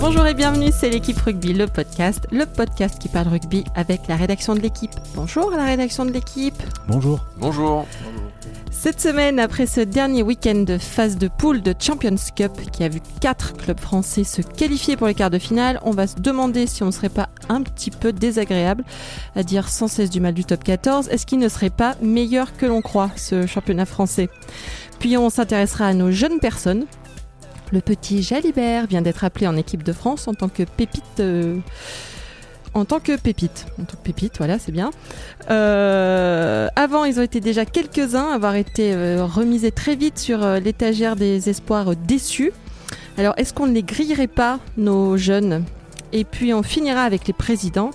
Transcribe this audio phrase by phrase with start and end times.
[0.00, 4.14] Bonjour et bienvenue, c'est l'équipe rugby, le podcast, le podcast qui parle rugby avec la
[4.14, 4.92] rédaction de l'équipe.
[5.16, 6.54] Bonjour à la rédaction de l'équipe.
[6.86, 7.26] Bonjour.
[7.38, 7.84] Bonjour.
[8.70, 12.88] Cette semaine, après ce dernier week-end de phase de poule de Champions Cup qui a
[12.88, 16.68] vu quatre clubs français se qualifier pour les quarts de finale, on va se demander
[16.68, 18.84] si on ne serait pas un petit peu désagréable
[19.34, 21.08] à dire sans cesse du mal du top 14.
[21.08, 24.28] Est-ce qu'il ne serait pas meilleur que l'on croit, ce championnat français?
[25.00, 26.86] Puis on s'intéressera à nos jeunes personnes.
[27.72, 31.04] Le petit Jalibert vient d'être appelé en équipe de France en tant que pépite.
[31.20, 31.58] euh,
[32.74, 33.66] en tant que pépite.
[33.80, 34.90] En tant que pépite, voilà, c'est bien.
[35.50, 41.16] Euh, avant, ils ont été déjà quelques-uns avoir été euh, remisés très vite sur l'étagère
[41.16, 42.52] des espoirs déçus.
[43.16, 45.64] Alors, est-ce qu'on ne les grillerait pas, nos jeunes?
[46.12, 47.90] Et puis, on finira avec les présidents.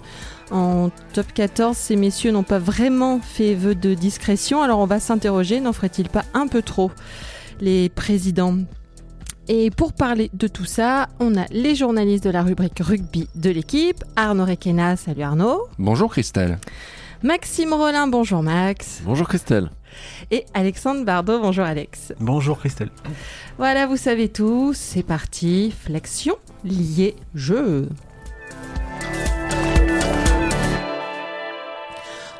[0.51, 4.99] En top 14, ces messieurs n'ont pas vraiment fait vœu de discrétion, alors on va
[4.99, 6.91] s'interroger, n'en ferait-il pas un peu trop
[7.59, 8.57] les présidents?
[9.47, 13.49] Et pour parler de tout ça, on a les journalistes de la rubrique rugby de
[13.49, 16.57] l'équipe, Arnaud Requena, salut Arnaud, Bonjour Christelle.
[17.23, 19.69] Maxime Rollin, bonjour Max, Bonjour Christelle.
[20.31, 22.13] et Alexandre Bardot, bonjour Alex.
[22.19, 22.89] Bonjour Christelle.
[23.57, 27.87] Voilà, vous savez tout, c'est parti, flexion, lié, jeu.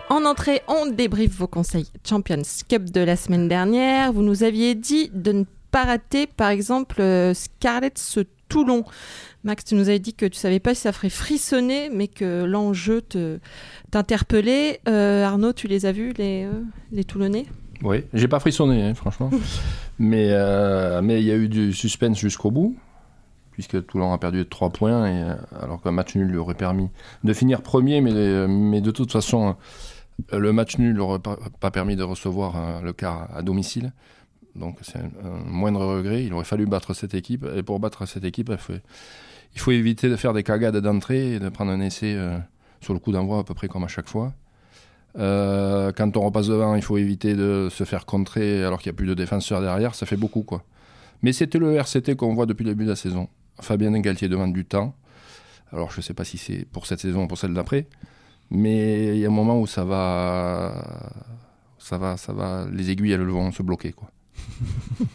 [0.10, 4.12] En entrée, on débriefe vos conseils Champions Cup de la semaine dernière.
[4.14, 5.44] Vous nous aviez dit de ne
[5.74, 8.86] pas rater, par exemple, euh, Scarlett ce Toulon.
[9.44, 12.44] Max, tu nous avais dit que tu savais pas si ça ferait frissonner, mais que
[12.44, 13.40] l'enjeu te
[13.90, 14.82] t'interpellait.
[14.88, 17.48] Euh, Arnaud, tu les as vus, les, euh, les Toulonnais?
[17.82, 19.32] Oui, j'ai pas frissonné, hein, franchement.
[20.00, 22.78] mais euh, mais il y a eu du suspense jusqu'au bout,
[23.54, 25.24] puisque Toulon a perdu de 3 points, et,
[25.60, 26.90] alors qu'un match nul lui aurait permis
[27.24, 28.12] de finir premier, mais,
[28.48, 29.56] mais de toute façon,
[30.32, 33.92] le match nul n'aurait pas, pas permis de recevoir le quart à domicile.
[34.56, 35.10] Donc c'est un,
[35.46, 36.24] moindre regret.
[36.26, 37.46] Il aurait fallu battre cette équipe.
[37.56, 38.74] Et pour battre cette équipe, il faut,
[39.54, 42.38] il faut éviter de faire des cagades d'entrée et de prendre un essai euh,
[42.82, 44.34] sur le coup d'envoi à peu près comme à chaque fois.
[45.18, 48.96] Euh, quand on repasse devant, il faut éviter de se faire contrer alors qu'il n'y
[48.96, 49.96] a plus de défenseurs derrière.
[49.96, 50.64] Ça fait beaucoup, quoi.
[51.22, 53.30] Mais c'était le RCT qu'on voit depuis le début de la saison.
[53.62, 54.96] Fabien Galtier demande du temps.
[55.72, 57.88] Alors, je ne sais pas si c'est pour cette saison ou pour celle d'après.
[58.52, 60.84] Mais il y a un moment où ça va,
[61.80, 64.10] ça va, ça va, les aiguilles, elles vont se bloquer, quoi.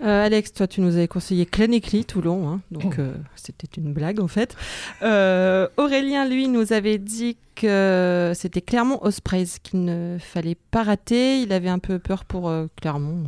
[0.00, 4.20] Euh, Alex, toi, tu nous avais conseillé Clanecly, Toulon, hein, donc euh, c'était une blague
[4.20, 4.54] en fait.
[5.02, 11.40] Euh, Aurélien, lui, nous avait dit que c'était Clermont Ospreys qu'il ne fallait pas rater.
[11.40, 13.24] Il avait un peu peur pour euh, Clermont.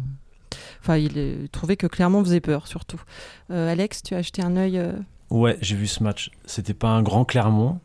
[0.81, 3.01] Enfin, il euh, trouvait que Clermont faisait peur, surtout.
[3.51, 4.79] Euh, Alex, tu as acheté un œil.
[4.79, 4.93] euh,
[5.31, 6.31] Ouais, j'ai vu ce match.
[6.45, 7.81] C'était pas un grand Clermont.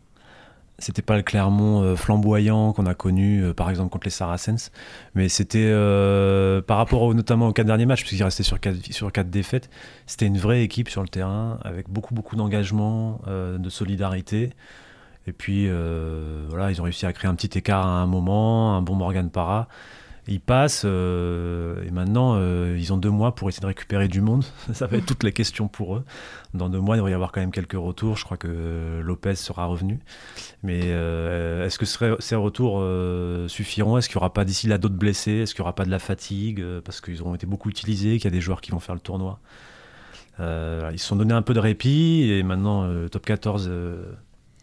[0.78, 4.72] C'était pas le Clermont euh, flamboyant qu'on a connu, euh, par exemple, contre les Saracens.
[5.14, 9.12] Mais c'était euh, par rapport notamment aux quatre derniers matchs, puisqu'il restait sur quatre, sur
[9.12, 9.70] quatre défaites.
[10.06, 14.52] C'était une vraie équipe sur le terrain, avec beaucoup, beaucoup d'engagement, de solidarité.
[15.28, 15.70] Et puis,
[16.50, 19.30] voilà, ils ont réussi à créer un petit écart à un moment, un bon Morgan
[19.30, 19.68] Parra.
[20.28, 24.22] Ils passent, euh, et maintenant, euh, ils ont deux mois pour essayer de récupérer du
[24.22, 24.44] monde.
[24.74, 26.04] Ça va être toutes les questions pour eux.
[26.56, 28.18] Dans deux mois, il devrait y avoir quand même quelques retours.
[28.18, 30.00] Je crois que Lopez sera revenu.
[30.64, 34.00] Mais euh, est-ce que ce- ces retours euh, suffiront?
[34.00, 35.32] Est-ce qu'il n'y aura pas d'ici là d'autres blessés?
[35.44, 36.60] Est-ce qu'il n'y aura pas de la fatigue?
[36.60, 38.96] Euh, Parce qu'ils auront été beaucoup utilisés, qu'il y a des joueurs qui vont faire
[38.96, 39.40] le tournoi.
[40.40, 44.04] Euh, ils se sont donné un peu de répit et maintenant, euh, top 14, euh,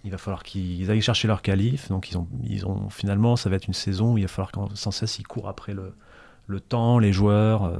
[0.04, 1.88] il va falloir qu'ils aillent chercher leur qualif.
[1.88, 4.74] Donc, ils ont, ils finalement, ça va être une saison où il va falloir qu'en
[4.74, 5.94] sans cesse ils courent après le,
[6.46, 7.78] le temps, les joueurs euh,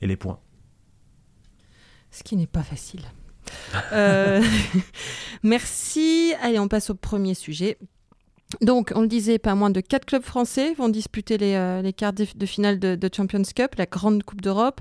[0.00, 0.38] et les points.
[2.10, 3.02] Ce qui n'est pas facile.
[3.92, 4.42] Euh,
[5.42, 6.34] Merci.
[6.40, 7.78] Allez, on passe au premier sujet.
[8.60, 11.92] Donc, on le disait, pas moins de quatre clubs français vont disputer les, euh, les
[11.92, 14.80] quarts de, finale de, Champions Cup, la grande Coupe d'Europe.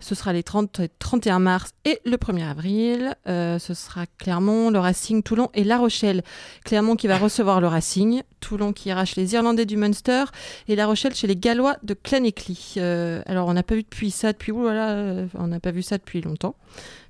[0.00, 3.14] Ce sera les 30 et 31 mars et le 1er avril.
[3.26, 6.22] Euh, ce sera Clermont, le Racing, Toulon et La Rochelle.
[6.64, 10.24] Clermont qui va recevoir le Racing, Toulon qui arrache les Irlandais du Munster
[10.68, 12.74] et La Rochelle chez les Gallois de Clanecly.
[12.76, 15.96] Euh, alors, on n'a pas vu depuis ça depuis euh, on n'a pas vu ça
[15.96, 16.54] depuis longtemps.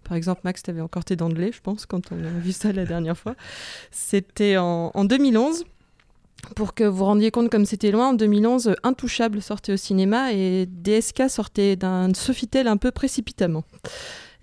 [0.04, 2.28] Par exemple, Max, tu avais encore tes dents de lait, je pense, quand on a
[2.28, 3.34] vu ça la dernière fois.
[3.90, 5.64] C'était en, en 2011.
[6.56, 9.76] Pour que vous vous rendiez compte comme c'était loin, en 2011, euh, Intouchable sortait au
[9.76, 13.64] cinéma et DSK sortait d'un Sofitel un peu précipitamment.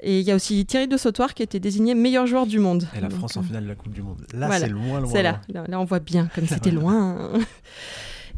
[0.03, 2.59] Et il y a aussi Thierry de Sautoir qui a été désigné meilleur joueur du
[2.59, 2.87] monde.
[2.97, 4.25] Et la Donc, France en euh, finale de la Coupe du Monde.
[4.33, 4.65] Là, Voilà.
[4.65, 5.11] c'est loin, loin.
[5.11, 5.41] c'est là.
[5.53, 5.63] là.
[5.67, 7.31] là, on voit bien comme c'était loin.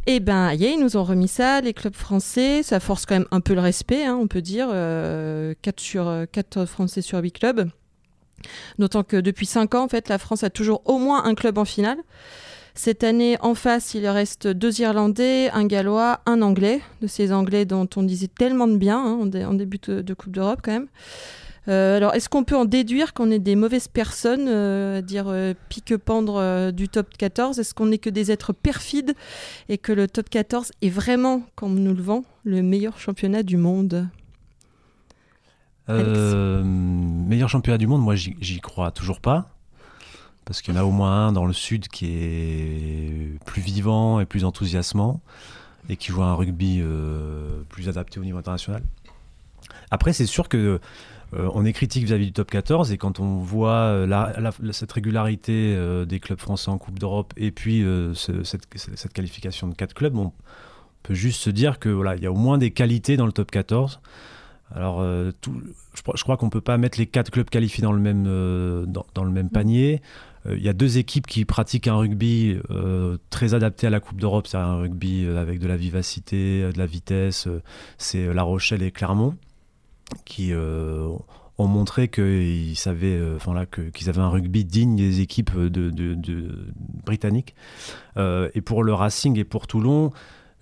[0.06, 2.62] Et ben, yeah, ils nous ont remis ça, les clubs français.
[2.64, 4.68] Ça force quand même un peu le respect, hein, on peut dire.
[4.68, 7.70] 4, sur, euh, quatre Français sur 8 clubs.
[8.78, 11.58] D'autant que depuis 5 ans, en fait, la France a toujours au moins un club
[11.58, 11.98] en finale.
[12.76, 17.66] Cette année, en face, il reste deux Irlandais, un Gallois, un Anglais, de ces Anglais
[17.66, 20.72] dont on disait tellement de bien hein, en, dé- en début de, Coupe d'Europe quand
[20.72, 20.88] même.
[21.70, 25.26] Euh, alors, est-ce qu'on peut en déduire qu'on est des mauvaises personnes, euh, à dire
[25.28, 29.14] euh, pique-pendre euh, du top 14 Est-ce qu'on n'est que des êtres perfides
[29.70, 33.56] et que le top 14 est vraiment, comme nous le vend, le meilleur championnat du
[33.56, 34.08] monde?
[35.88, 39.50] Meilleur championnat du monde, moi j'y crois toujours pas.
[40.46, 44.20] Parce qu'il y en a au moins un dans le sud qui est plus vivant
[44.20, 45.22] et plus enthousiasmant
[45.90, 48.84] et qui joue un rugby euh, plus adapté au niveau international.
[49.92, 50.80] Après, c'est sûr que
[51.34, 55.78] euh, on est critique vis-à-vis du top 14 et quand on voit euh, cette régularité
[56.06, 57.82] des clubs français en Coupe d'Europe et puis
[58.14, 60.32] ce- cette, cette qualification de quatre clubs, on
[61.04, 63.32] peut juste se dire que voilà, il y a au moins des qualités dans le
[63.34, 64.00] top 14.
[64.76, 65.62] Alors, euh, tout-
[65.94, 68.26] je, crois- je crois qu'on peut pas mettre les quatre clubs qualifiés dans le même,
[68.28, 70.02] euh, dans, dans le même panier.
[70.48, 72.58] Euh, Il y a deux équipes qui pratiquent un rugby
[73.30, 76.86] très adapté à la Coupe d'Europe, c'est un rugby avec de la vivacité, de la
[76.86, 77.48] vitesse.
[77.98, 79.36] c'est La Rochelle et Clermont
[80.26, 85.56] qui ont montré qu'ils savaient, enfin là, que- qu'ils avaient un rugby digne des équipes
[85.58, 86.68] de, de- de-
[87.06, 87.56] britanniques.
[88.18, 90.12] Et pour le Racing et pour Toulon,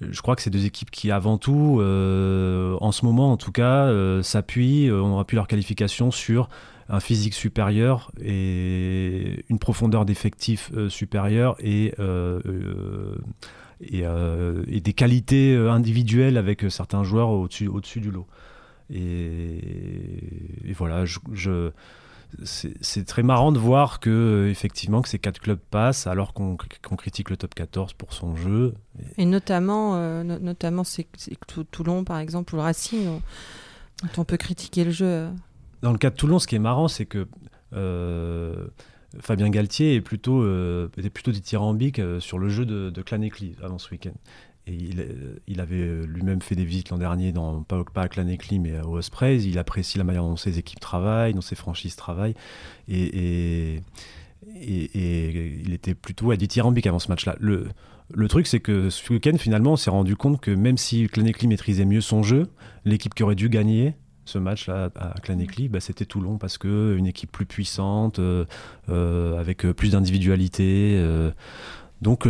[0.09, 3.51] je crois que c'est deux équipes qui, avant tout, euh, en ce moment en tout
[3.51, 6.49] cas, euh, s'appuient, euh, ont appuyé leur qualification sur
[6.89, 11.93] un physique supérieur et une profondeur d'effectifs euh, supérieure et,
[13.79, 18.27] des qualités individuelles avec certains joueurs au-dessus du lot.
[18.93, 19.61] Et,
[20.75, 21.71] voilà, je-
[22.43, 26.55] c'est très marrant de voir que euh, effectivement que ces quatre clubs passent alors qu'on
[26.97, 28.73] critique le top 14 pour son jeu.
[29.17, 33.21] Et notamment, euh, no- notamment c'est c'est Tou- Toulon, par exemple, ou le Racing, on,
[34.03, 35.05] dont on peut critiquer le jeu.
[35.05, 35.31] euh.
[35.81, 37.27] Dans le cas de Toulon, ce qui est marrant, c'est que
[37.73, 38.67] euh,
[39.19, 43.77] Fabien Galtier est plutôt, euh, était plutôt dithyrambique sur le jeu de, de Clanecli avant
[43.77, 44.13] ce week-end.
[44.67, 48.59] Et il, euh, avait euh, lui-même fait des visites l'an dernier, dans, pas, à Clanecli,
[48.59, 49.43] mais au Ospreys.
[49.43, 52.35] Il apprécie la manière dont ses équipes travaillent, dont ses franchises travaillent.
[52.87, 53.81] Et, et,
[54.55, 57.35] et- et il était plutôt à dithyrambique avant ce match-là.
[57.39, 57.67] Le,
[58.27, 61.85] truc, c'est que ce week-end, finalement, on s'est rendu compte que même si Clanecli maîtrisait
[61.85, 62.47] mieux son jeu,
[62.85, 67.07] l'équipe qui aurait dû gagner ce match-là à Clanecli, bah, c'était Toulon parce que une
[67.07, 68.45] équipe plus puissante, euh,
[69.39, 71.01] avec plus d'individualité.
[72.01, 72.27] donc,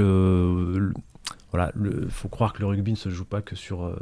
[1.51, 3.95] voilà, il faut croire que le rugby ne se joue pas que sur euh,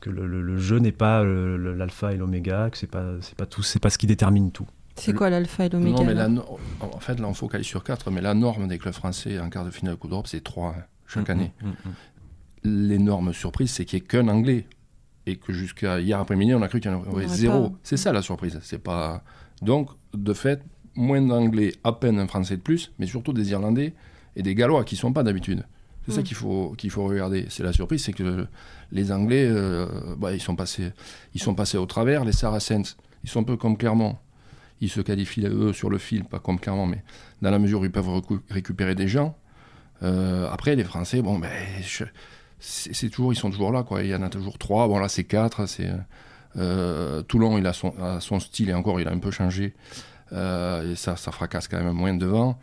[0.00, 3.34] que le, le- le jeu n'est pas euh, l'alpha et l'oméga, que c'est pas c'est
[3.36, 4.66] pas tout, c'est pas ce qui détermine tout.
[4.98, 7.66] C'est quoi l'alpha et l'oméga Non, mais là la no- en fait, là, on focalise
[7.66, 10.26] sur 4, mais la norme des clubs français en quart de finale de Coupe d'Europe,
[10.26, 10.74] c'est 3
[11.06, 11.52] chaque année.
[11.62, 11.92] Mm, mm, mm.
[12.64, 14.66] L'énorme surprise, c'est qu'il n'y ait qu'un Anglais.
[15.26, 17.70] Et que jusqu'à hier après-midi, on a cru qu'il y en aurait aurait zéro.
[17.70, 17.76] pas.
[17.82, 18.58] C'est ça la surprise.
[18.62, 19.22] C'est pas...
[19.60, 20.62] Donc, de fait,
[20.94, 23.92] moins d'Anglais, à peine un Français de plus, mais surtout des Irlandais
[24.36, 25.64] et des Gallois qui ne sont pas d'habitude.
[26.06, 26.24] C'est ça Mm.
[26.24, 27.46] qu'il faut, qu'il faut regarder.
[27.48, 28.46] C'est la surprise, c'est que
[28.92, 29.86] les Anglais, euh,
[30.16, 30.92] bah, ils, sont passés,
[31.34, 32.24] ils sont passés au travers.
[32.24, 34.16] Les Saracens, ils sont un peu comme Clermont.
[34.80, 37.02] Ils se qualifient, eux, sur le fil, pas comme Clermont, mais
[37.42, 39.36] dans la mesure où ils peuvent récupérer des gens.
[40.02, 41.50] Euh, après, les Français, bon, ben,
[41.82, 42.10] c'est
[42.58, 44.02] c'est toujours, ils sont toujours là, quoi.
[44.02, 44.88] Il y en a toujours trois.
[44.88, 45.66] Bon, là, c'est quatre.
[45.66, 45.90] C'est
[46.56, 49.74] euh, Toulon, il a son, a son style et encore, il a un peu changé.
[50.32, 52.58] Euh, et ça, ça fracasse quand même moins devant.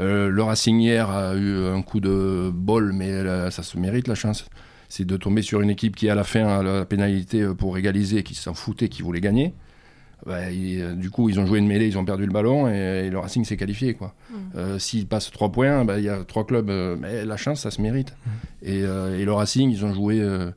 [0.00, 4.08] Euh, le Racing hier a eu un coup de bol, mais euh, ça se mérite
[4.08, 4.46] la chance.
[4.88, 8.22] C'est de tomber sur une équipe qui, à la fin, a la pénalité pour égaliser,
[8.22, 9.54] qui s'en foutait, qui voulait gagner.
[10.26, 12.68] Bah, il- euh, du coup, ils ont joué une mêlée, ils ont perdu le ballon
[12.68, 13.94] et, et le Racing s'est qualifié.
[13.94, 14.14] Quoi.
[14.56, 16.70] Euh, S'ils passent 3 points, bah, il y a trois clubs.
[16.70, 18.14] euh, mais la chance, ça se mérite.
[18.62, 20.20] Et, euh, et le Racing, ils ont joué.
[20.20, 20.50] euh,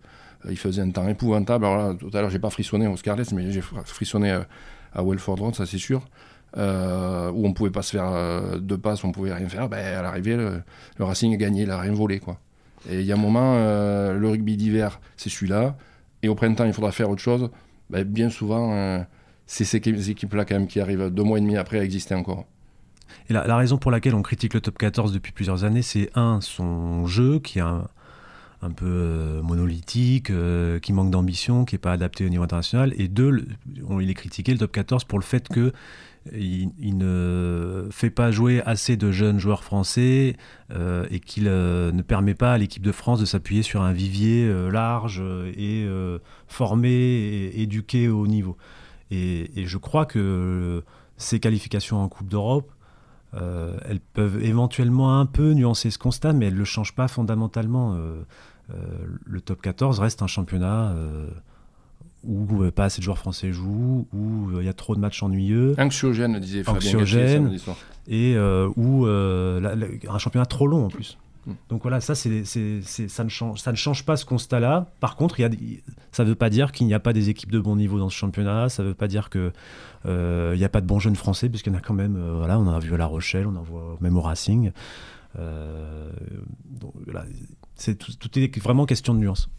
[0.50, 1.66] ils faisaient un temps épouvantable.
[1.66, 4.48] Alors là, tout à l'heure, j'ai pas frissonné au Scarlett, mais j'ai fr- frissonné à,
[4.94, 6.06] à Welford Road, ça c'est sûr.
[6.56, 9.68] Euh, où on pouvait pas se faire euh, deux passes, on pouvait rien faire.
[9.68, 10.64] Ben, à l'arrivée, le,
[11.00, 12.20] Racing a gagné, il a rien volé.
[12.20, 12.40] Quoi.
[12.90, 15.76] Et il y a un moment, euh, le rugby d'hiver, c'est celui-là.
[16.24, 17.50] Et au printemps, il faudra faire autre chose.
[17.90, 19.06] Ben, bien souvent,
[19.46, 22.16] c'est ces équipes- équipes-là quand même qui arrivent deux mois et demi après à exister
[22.16, 22.46] encore.
[23.30, 26.40] Et la, raison pour laquelle on critique le top 14 depuis plusieurs années, c'est un,
[26.42, 27.88] son jeu qui est un,
[28.76, 30.32] peu monolithique,
[30.82, 33.48] qui manque d'ambition, qui n'est pas adapté au niveau international, et deux,
[33.88, 35.72] on, il est critiqué le top 14 pour le fait que
[36.34, 40.36] il, ne fait pas jouer assez de jeunes joueurs français
[40.72, 43.94] euh, et qu'il euh, ne permet pas à l'équipe de France de s'appuyer sur un
[43.94, 45.24] vivier euh, large
[45.56, 45.88] et
[46.48, 48.58] formé et éduqué au niveau.
[49.12, 50.84] Et, je crois que
[51.18, 52.72] ces qualifications en Coupe d'Europe,
[53.34, 57.98] elles peuvent éventuellement un peu nuancer ce constat, mais elles ne le changent pas fondamentalement.
[59.26, 60.94] Le top 14 reste un championnat
[62.28, 65.00] où euh, pas assez de joueurs français jouent, où euh, il y a trop de
[65.00, 67.44] matchs ennuyeux, Anxiogène, disait Fabien Anxiogène.
[68.08, 71.18] Et euh, où euh, la- la- un championnat trop long en plus.
[71.70, 74.92] Donc voilà, ça, c'est, c'est, c'est- ça, ne change, ça ne change pas ce constat-là.
[75.00, 75.82] Par contre, il y a, des-
[76.12, 78.10] ça ne veut pas dire qu'il n'y a pas des équipes de bon niveau dans
[78.10, 78.68] ce championnat.
[78.68, 79.52] Ça ne veut pas dire qu'il
[80.06, 82.18] n'y a pas de bons jeunes français, puisqu'il y en a quand même.
[82.18, 84.72] euh, voilà, on en a vu à La Rochelle, on en voit même au Racing.
[85.40, 86.10] Euh,
[86.66, 87.24] donc, voilà,
[87.76, 89.50] c'est, tout, tout est vraiment question de nuance.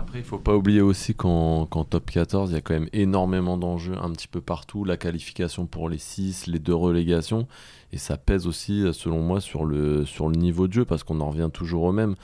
[0.00, 3.58] Après, il faut pas oublier aussi qu'en top 14, il y a quand même énormément
[3.58, 4.84] d'enjeux un petit peu partout.
[4.84, 7.48] La qualification pour les 6, les deux relégations.
[7.92, 11.20] Et ça pèse aussi, selon moi, sur le, sur le niveau de jeu, parce qu'on
[11.20, 12.14] en revient toujours au même.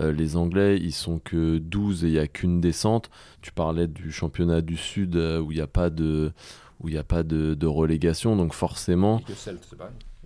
[0.00, 3.10] Euh, les Anglais, ils sont que 12 et il n'y a qu'une descente.
[3.40, 6.32] Tu parlais du championnat du Sud euh, où il n'y a pas de
[6.80, 9.20] où il n'y a pas de, de relégation, donc forcément,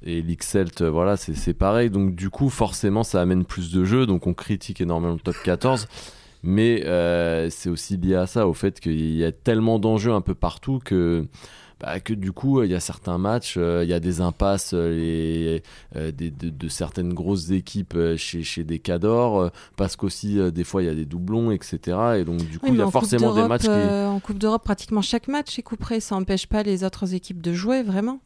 [0.03, 1.91] Et l'Ixelt, euh, voilà, c'est pareil.
[1.91, 4.07] Donc du coup, forcément, ça amène plus de jeux.
[4.07, 5.87] Donc on critique énormément le top 14.
[6.49, 10.21] Mais euh, c'est aussi lié à ça, au fait qu'il y a tellement d'enjeux un
[10.21, 11.27] peu partout que,
[11.81, 14.73] bah, que du coup, il y a certains matchs, euh, il y a des impasses
[14.73, 15.63] euh, les-
[15.97, 20.63] euh, des- de, de certaines grosses équipes chez, chez des cadors, euh, parce qu'aussi, des
[20.65, 21.99] fois, il y a des doublons, etc.
[22.21, 23.69] Et donc, du coup, Oui, il y a forcément des matchs qui...
[23.69, 25.99] En Coupe d'Europe, pratiquement chaque match est couperé.
[25.99, 28.21] Ça n'empêche pas les autres équipes de jouer, vraiment?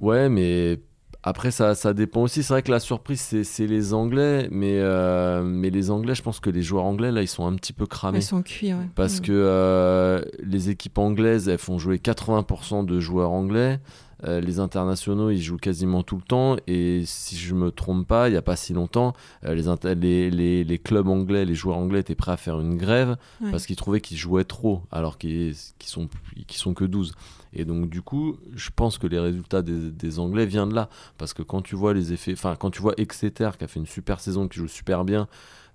[0.00, 0.78] Ouais, mais
[1.22, 2.42] après, ça, ça dépend aussi.
[2.42, 4.48] C'est vrai que la surprise, c'est les Anglais.
[4.50, 7.54] Mais, euh, mais les Anglais, je pense que les joueurs anglais, là, ils sont un
[7.56, 8.18] petit peu cramés.
[8.18, 8.88] Ils sont cuits, ouais.
[8.94, 9.22] Parce Mm.
[9.22, 13.80] que euh, les équipes anglaises, elles font jouer 80% de joueurs anglais.
[14.24, 16.56] Euh, les internationaux, ils jouent quasiment tout le temps.
[16.66, 19.12] Et si je me trompe pas, il n'y a pas si longtemps,
[19.44, 22.58] euh, les, inter- les, les- les clubs anglais, les joueurs anglais étaient prêts à faire
[22.60, 23.50] une grève Ouais.
[23.52, 26.08] parce qu'ils trouvaient qu'ils jouaient trop, alors qu'ils sont,
[26.50, 27.14] sont que 12.
[27.54, 30.88] Et donc, du coup, je pense que les résultats des, des Anglais viennent de là.
[31.16, 33.80] Parce que quand tu vois les effets, enfin, quand tu vois Exeter qui a fait
[33.80, 35.28] une super saison, qui joue super bien,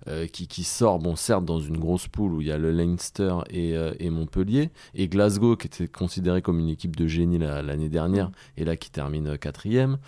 [0.08, 2.70] euh, qui, qui sort, bon, certes, dans une grosse poule où il y a le
[2.72, 7.38] Leinster et, euh, et Montpellier, et Glasgow qui était considéré comme une équipe de génie
[7.38, 9.98] la- l'année dernière, et là qui termine euh, quatrième.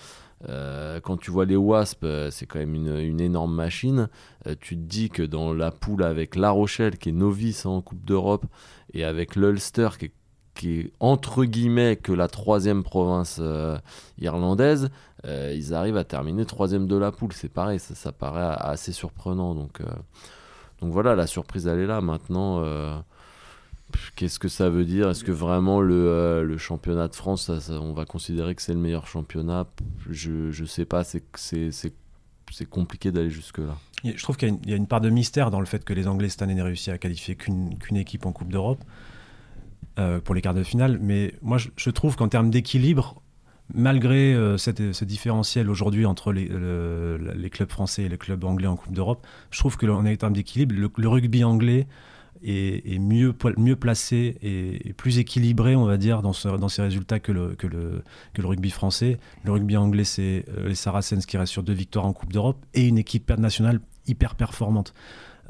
[0.51, 4.09] Euh, quand tu vois les Wasps, c'est quand même une, une énorme machine.
[4.61, 8.05] Tu te dis que dans la poule avec La Rochelle, qui est novice en Coupe
[8.05, 8.45] d'Europe,
[8.93, 10.13] et avec l'Ulster, qui est,
[10.57, 13.79] qui est entre guillemets que la troisième province euh,
[14.19, 14.91] irlandaise,
[15.25, 17.33] euh, ils arrivent à terminer troisième de la poule.
[17.33, 19.55] C'est pareil, ça, paraît assez surprenant.
[19.55, 19.85] Donc, euh,
[20.81, 22.01] donc voilà, la surprise, elle est là.
[22.01, 22.65] Maintenant,
[24.17, 25.11] qu'est-ce que ça veut dire?
[25.11, 29.67] Est-ce que vraiment le, championnat de France, on va considérer que c'est le meilleur championnat?
[30.11, 31.31] Je je sais pas, c'est
[32.69, 33.77] compliqué d'aller jusque-là.
[34.05, 36.29] Je trouve qu'il y, a une- part de mystère dans le fait que les Anglais
[36.29, 38.85] cette année n'aient réussi à qualifier qu'une équipe en Coupe d'Europe
[39.99, 40.99] euh, pour les quarts de finale.
[41.01, 43.23] Mais moi, je, trouve qu'en termes d'équilibre,
[43.73, 48.67] malgré euh, ce différentiel aujourd'hui entre les, le- les clubs français et les clubs anglais
[48.69, 51.87] en Coupe d'Europe, je trouve que en termes d'équilibre, le, rugby anglais
[52.43, 57.55] est, mieux, mieux placé et, plus équilibré, on va dire, dans, ses résultats que le,
[57.55, 58.03] que, le,
[58.35, 59.19] que le rugby français.
[59.45, 62.65] Le rugby anglais, c'est euh, les Saracens qui restent sur deux victoires en Coupe d'Europe
[62.75, 64.95] et une équipe nationale hyper performante.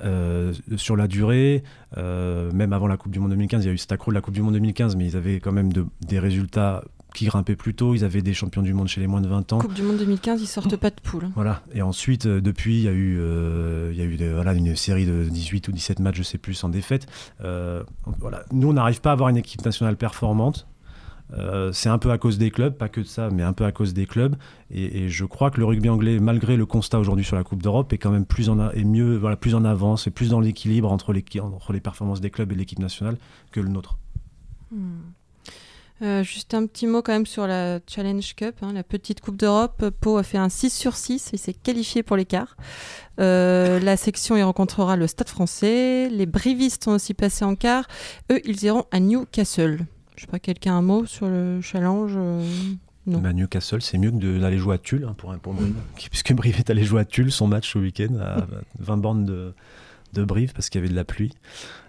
[0.04, 1.62] Euh, sur la durée,
[1.96, 4.14] euh, même avant la Coupe du Monde 2015, il y a eu cet accro de
[4.14, 6.84] la Coupe du Monde 2015, mais ils avaient quand même de- des résultats
[7.14, 7.94] qui grimpaient plus tôt.
[7.94, 9.58] Ils avaient des champions du monde chez les moins de 20 ans.
[9.58, 11.28] Coupe du Monde 2015, ils sortent pas de poule.
[11.34, 11.62] Voilà.
[11.74, 14.52] Et ensuite, euh, depuis, il y a eu, euh, il y a eu des- voilà,
[14.52, 17.06] une série de 18 ou 17 matchs, je sais plus, en défaite.
[17.42, 17.82] Euh,
[18.20, 18.42] voilà.
[18.52, 20.66] Nous, on n'arrive pas à avoir une équipe nationale performante.
[21.32, 23.64] Euh, c'est un peu à cause des clubs, pas que de ça, mais un peu
[23.64, 24.36] à cause des clubs.
[24.70, 27.92] Et, je crois que le rugby anglais, malgré le constat aujourd'hui sur la Coupe d'Europe,
[27.92, 30.40] est quand même plus en, a- est mieux, voilà, plus en avance et plus dans
[30.40, 33.16] l'équilibre entre les, entre les performances des clubs et l'équipe nationale
[33.50, 33.98] que le nôtre.
[34.70, 34.98] Hmm.
[36.02, 39.36] Euh, juste un petit mot quand même sur la Challenge Cup, hein, la petite Coupe
[39.36, 39.88] d'Europe.
[40.00, 42.56] Pau a fait un 6 sur 6, il s'est qualifié pour l'écart.
[43.18, 46.10] Euh, la section y rencontrera le Stade français.
[46.10, 47.86] Les Brivistes sont aussi passés en quart.
[48.30, 49.86] Eux, ils iront à Newcastle.
[50.16, 52.42] Je sais pas, quelqu'un a un mot sur le challenge euh,
[53.06, 53.18] Non.
[53.18, 55.74] Bah, Newcastle, c'est mieux que d'aller jouer à Tulle hein, pour, pour Brive.
[56.10, 58.46] Puisque Brive est allé jouer à Tulle son match ce week-end à
[58.78, 59.52] 20 bornes de,
[60.14, 61.32] de Brive parce qu'il y avait de la pluie.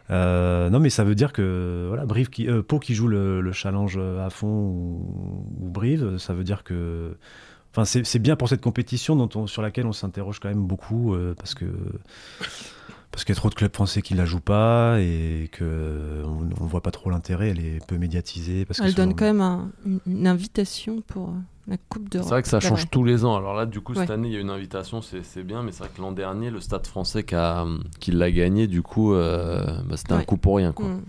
[0.10, 3.41] Euh, non, mais ça veut dire que voilà, Brive qui, euh, Pau qui joue le,
[3.41, 7.17] le challenge à fond ou, ou Brive, ça veut dire que.
[7.74, 10.65] Enfin, c'est c'est bien pour cette compétition dont on- sur laquelle on s'interroge quand même
[10.65, 11.65] beaucoup euh, parce que.
[13.17, 16.50] Parce qu'il y a trop de clubs français qui la jouent pas et que on,
[16.62, 17.50] on voit pas trop l'intérêt.
[17.50, 19.71] Elle est peu médiatisée parce que Elle donne souvent- quand même un-
[20.05, 21.31] une, invitation pour euh,
[21.67, 22.27] la Coupe d'Europe.
[22.27, 23.36] C'est vrai que ça change tous les ans.
[23.36, 24.13] Alors là, du coup, cette Ouais.
[24.13, 26.62] année, il y a une invitation, c'est bien, mais c'est vrai que l'an dernier, le
[26.62, 30.71] Stade français qui, l'a gagné, du coup, euh, bah, c'était un coup pour rien.
[30.71, 30.86] Quoi.
[30.88, 31.01] Mm.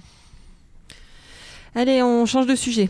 [1.75, 2.89] Allez, on change de sujet.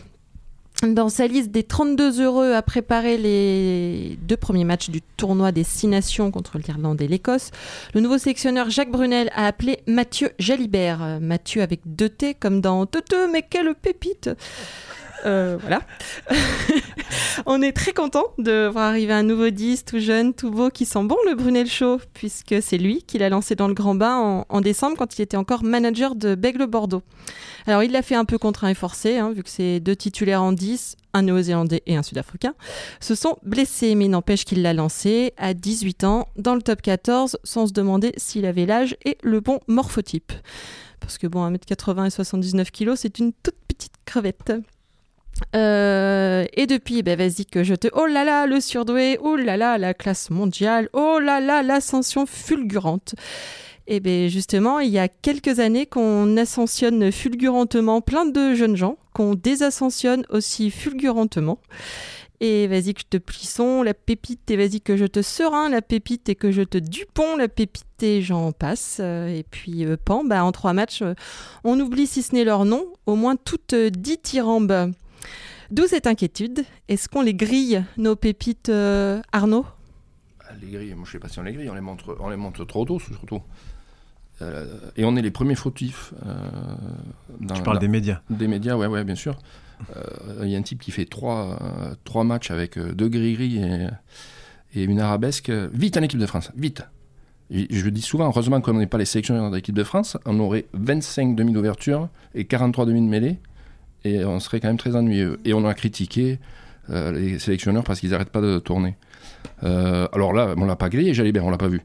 [0.87, 5.65] Dans sa liste des 32 heureux à préparer les deux premiers matchs du tournoi des
[5.65, 7.51] Six Nations contre l'Irlande et l'Écosse,
[7.93, 11.03] le nouveau sélectionneur Jacques Brunel a appelé Mathieu Jalibert.
[11.03, 14.29] Euh, Mathieu avec deux T comme dans Tete, mais quelle pépite
[15.25, 15.81] Euh, voilà.
[17.45, 20.85] On est très content de voir arriver un nouveau 10 tout jeune, tout beau, qui
[20.85, 24.45] sent bon le Brunel Chaud, puisque c'est lui qui l'a lancé dans le grand bain
[24.47, 27.01] en, décembre quand il était encore manager de Bègle Bordeaux.
[27.65, 30.43] Alors il l'a fait un peu contraint et forcé, hein, vu que c'est deux titulaires
[30.43, 32.55] en 10, un néo-zélandais et un sud-africain,
[32.99, 37.39] se sont blessés, mais n'empêche qu'il l'a lancé à 18 ans dans le top 14
[37.43, 40.33] sans se demander s'il avait l'âge et le bon morphotype.
[40.99, 44.53] Parce que bon, 1m80 et 79 kg, c'est une toute petite crevette.
[45.55, 47.87] Euh, et depuis, ben vas-y que je te...
[47.93, 52.25] Oh là là, le surdoué, oh là là, la classe mondiale, oh là là, l'ascension
[52.25, 53.15] fulgurante.
[53.87, 58.97] Et bien justement, il y a quelques années qu'on ascensionne fulgurantement plein de jeunes gens,
[59.13, 61.59] qu'on désascensionne aussi fulgurantement.
[62.41, 65.81] Et vas-y que je te plisson, la pépite, et vas-y que je te serein, la
[65.81, 68.99] pépite, et que je te dupont, la pépite, et j'en passe.
[68.99, 71.15] Et puis euh, Pan, bah, en trois matchs, euh,
[71.65, 74.93] on oublie si ce n'est leur nom, au moins toutes dix tirambes.
[75.71, 76.63] D'où cette inquiétude?
[76.87, 79.65] Est-ce qu'on les grille, nos pépites, euh, Arnaud?
[80.41, 82.29] Ah, Les grilles, moi je sais pas si on les grille, on les montre, on
[82.29, 83.41] les montre trop tôt surtout.
[84.41, 86.13] Euh, et on est les premiers fautifs.
[86.25, 86.33] euh,
[87.41, 88.21] dans, Tu parles dans- des médias.
[88.29, 89.37] des médias, ouais, ouais, bien sûr.
[89.95, 93.09] Euh, Il y a un type qui fait trois, euh, trois matchs avec euh, deux
[93.09, 93.87] gris-gris et,
[94.79, 95.49] et une arabesque.
[95.73, 96.83] Vite en équipe de France, vite.
[97.51, 100.17] Et je le dis souvent, heureusement qu'on n'est pas les sélectionneurs de l'équipe de France,
[100.25, 103.39] on aurait 25 demi d'ouverture et 43 demi de mêlée,
[104.03, 105.39] et on serait quand même très ennuyeux.
[105.45, 106.39] Et on a critiqué
[106.89, 108.95] euh, les sélectionneurs parce qu'ils n'arrêtent pas de tourner.
[109.63, 111.81] Euh, alors là, on l'a pas grillé, bien, on l'a pas vu.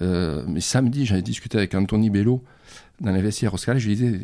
[0.00, 2.42] Euh, mais samedi, j'avais discuté avec Anthony Bello
[3.00, 4.20] dans les vestiaires au Scala, je lui disais,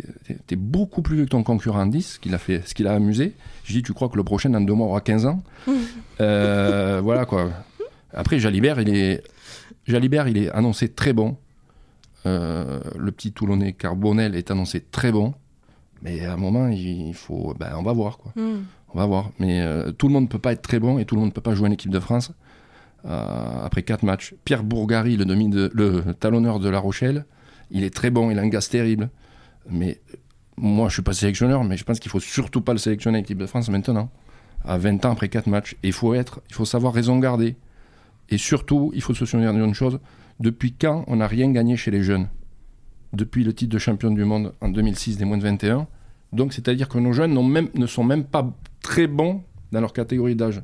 [0.47, 2.87] t'es- beaucoup plus vieux que ton concurrent en 10, ce qu'il a fait, ce qu'il
[2.87, 3.33] a amusé.
[3.65, 5.43] Je lui dis, tu crois que le prochain, dans deux mois, aura 15 ans?
[6.19, 7.51] Voilà quoi.
[8.13, 9.23] Après, Jalibert, il est,
[9.87, 11.37] Jalibert, il est annoncé très bon.
[12.25, 15.35] Le petit Toulonnais Carbonel est annoncé très bon.
[16.03, 18.33] Mais à un moment, il faut, ben, on va voir quoi.
[18.37, 19.31] On va voir.
[19.39, 21.31] Mais euh, tout le monde ne peut pas être très bon et tout le monde
[21.31, 22.33] ne peut pas jouer en équipe de France.
[23.05, 27.25] Euh, après quatre matchs, Pierre Bourgari, le, demi de, le talonneur de La Rochelle,
[27.71, 29.11] il est très bon, il a un gaz terrible.
[29.69, 30.17] Mais euh,
[30.57, 33.21] moi, je suis pas sélectionneur, mais je pense qu'il faut surtout pas le sélectionner en
[33.21, 34.11] équipe de France maintenant.
[34.65, 35.75] À 20 ans après quatre matchs.
[35.83, 37.57] Et il faut être, il faut savoir raison garder.
[38.31, 40.01] Et surtout, il faut se souvenir d'une chose
[40.41, 42.29] depuis quand on n'a rien gagné chez les jeunes?
[43.13, 45.87] Depuis le titre de champion du monde en 2006 des moins de 21.
[46.33, 49.43] Donc, c'est-à-dire que nos jeunes même, ne sont même pas très bons
[49.73, 50.63] dans leur catégorie d'âge.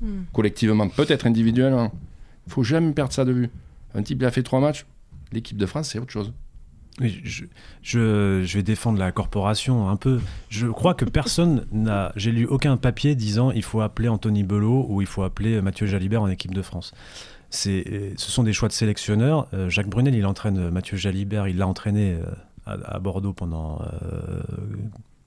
[0.00, 0.22] Hmm.
[0.32, 1.92] Collectivement, peut-être individuellement.
[2.46, 3.50] Il faut jamais perdre ça de vue.
[3.94, 4.86] Un type, il a fait trois matchs.
[5.32, 6.32] L'équipe de France, c'est autre chose.
[7.00, 7.44] Oui, je,
[7.82, 10.20] je, je vais défendre la corporation un peu.
[10.50, 12.12] Je crois que personne n'a.
[12.16, 15.86] J'ai lu aucun papier disant il faut appeler Anthony Belot ou il faut appeler Mathieu
[15.86, 16.92] Jalibert en équipe de France.
[17.66, 19.48] Euh, ce sont des choix de sélectionneurs.
[19.52, 22.18] Euh, Jacques Brunel, il entraîne euh, Mathieu Jalibert, il l'a entraîné
[22.66, 23.82] à, Bordeaux pendant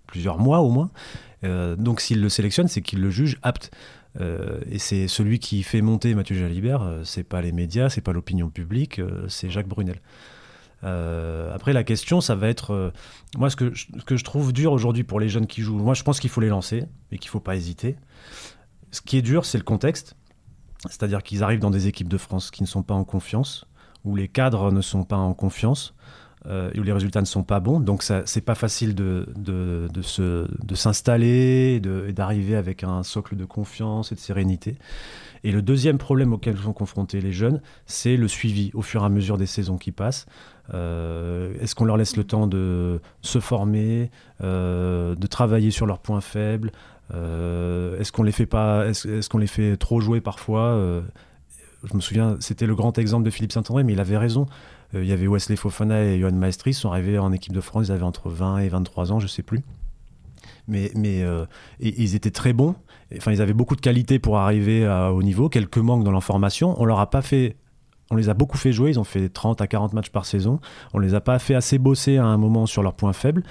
[0.08, 0.90] plusieurs mois au moins.
[1.44, 3.72] Donc s'il le sélectionne, c'est qu'il le juge apte.
[4.20, 8.14] Et c'est celui qui fait monter Mathieu Jalibert, euh, c'est pas les médias, c'est pas
[8.14, 10.00] l'opinion publique, c'est Jacques Brunel.
[10.84, 12.94] Après, la question, ça va être.
[13.38, 15.78] moi, ce que, je, ce que je trouve dur aujourd'hui pour les jeunes qui jouent,
[15.78, 17.96] moi, je pense qu'il faut les lancer et qu'il faut pas hésiter.
[18.92, 20.16] Ce qui est dur, c'est le contexte.
[20.90, 23.68] C'est-à-dire qu'ils arrivent dans des équipes de France qui ne sont pas en confiance,
[24.04, 25.96] où les cadres ne sont pas en confiance,
[26.48, 27.80] euh, où les résultats ne sont pas bons.
[27.80, 29.26] Donc, c'est pas facile de,
[30.74, 34.78] s'installer et d'arriver avec un socle de confiance et de sérénité.
[35.44, 39.06] Et le deuxième problème auquel sont confrontés les jeunes, c'est le suivi au fur et
[39.06, 40.26] à mesure des saisons qui passent.
[40.74, 44.10] Euh, Est-ce qu'on leur laisse le temps de se former,
[44.42, 46.72] euh, de travailler sur leurs points faibles
[47.14, 51.02] Est-ce qu'on les fait pas Est-ce qu'on les fait trop jouer parfois Euh,
[51.84, 54.48] Je me souviens, c'était le grand exemple de Philippe Saint-André, mais il avait raison.
[54.94, 57.62] Euh, il y avait Wesley Fofana et Johan Maestri, ils sont arrivés en équipe de
[57.62, 59.62] France, ils avaient entre 20 et 23 ans, je sais plus.
[60.68, 61.46] Mais, mais euh,
[61.80, 62.76] ils étaient très bons.
[63.16, 66.24] Enfin, ils avaient beaucoup de qualité pour arriver à haut niveau, quelques manques dans leur
[66.24, 66.76] formation.
[66.82, 67.56] On leur a pas fait.
[68.12, 70.60] On les a beaucoup fait jouer, ils ont fait 30 à 40 matchs par saison.
[70.94, 73.44] On les a pas fait assez bosser à un moment sur leurs points faibles.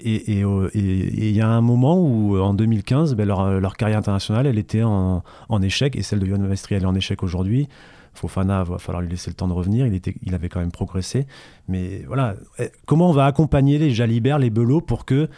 [0.00, 3.98] Et euh, il y a un moment où, euh, en 2015, ben, leur, leur carrière
[3.98, 5.22] internationale, elle était en,
[5.62, 5.94] échec.
[5.96, 7.68] Et celle de Johan Maestri, elle est en échec aujourd'hui.
[8.14, 9.86] Fofana, va falloir lui laisser le temps de revenir.
[9.86, 11.26] Il, était, il avait quand même progressé.
[11.68, 15.28] Mais voilà, Eh, comment on va accompagner les Jalibert, les Belot pour que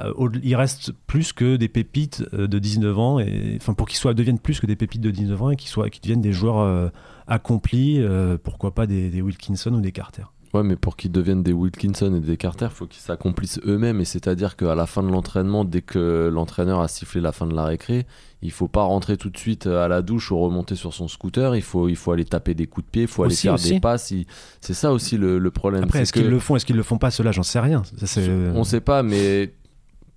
[0.00, 0.12] euh,
[0.42, 4.38] il reste plus que des pépites euh, de 19 ans, et, enfin pour qu'ils deviennent
[4.38, 6.88] plus que des pépites de 19 ans et qu'ils qu'ils deviennent des joueurs euh,
[7.28, 10.24] accomplis, euh, pourquoi pas des, des Wilkinson ou des Carter.
[10.54, 14.00] Ouais, mais pour qu'ils deviennent des Wilkinson et des Carter, il faut qu'ils s'accomplissent eux-mêmes.
[14.00, 17.54] Et c'est-à-dire qu'à la fin de l'entraînement, dès que l'entraîneur a sifflé la fin de
[17.54, 18.06] la récré,
[18.40, 21.54] il faut pas rentrer tout de suite à la douche ou remonter sur son scooter.
[21.54, 23.54] Il faut, il faut aller taper des coups de pied, il faut aller Aussi, faire
[23.54, 23.72] aussi.
[23.74, 24.10] des passes.
[24.10, 24.26] il-
[24.62, 25.84] C'est ça aussi le, le problème.
[25.84, 27.82] Après, est-ce qu'ils le font, est-ce qu'ils le font pas Cela, j'en sais rien.
[28.06, 28.20] Ça,
[28.54, 29.52] On sait pas, mais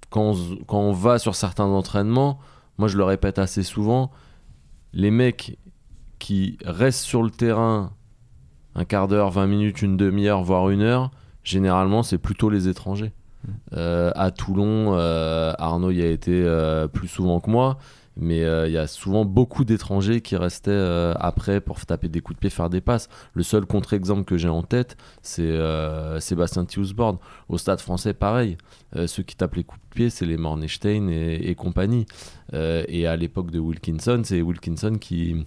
[0.10, 2.40] quand on, quand on va sur certains entraînements,
[2.78, 4.12] moi je le répète assez souvent,
[4.94, 5.58] les mecs
[6.22, 7.94] qui restent sur le terrain
[8.76, 11.12] un quart d'heure, 20 minutes, une demi-heure, voire une heure,
[11.44, 13.12] généralement c'est plutôt les étrangers.
[13.74, 17.80] Euh, à Toulon, euh, Arnaud y a été euh, plus souvent que moi,
[18.16, 22.42] mais il y a souvent beaucoup d'étrangers qui restaient après pour taper des coups de
[22.42, 23.10] pied, faire des passes.
[23.34, 25.58] Le seul contre-exemple que j'ai en tête, c'est
[26.20, 27.18] Sébastien Tiusborn.
[27.48, 28.58] Au stade français, pareil.
[29.08, 32.06] Ceux qui tapent les coups de pied, c'est les Mornestein et, et compagnie.
[32.54, 35.46] Et à l'époque de Wilkinson, c'est Wilkinson qui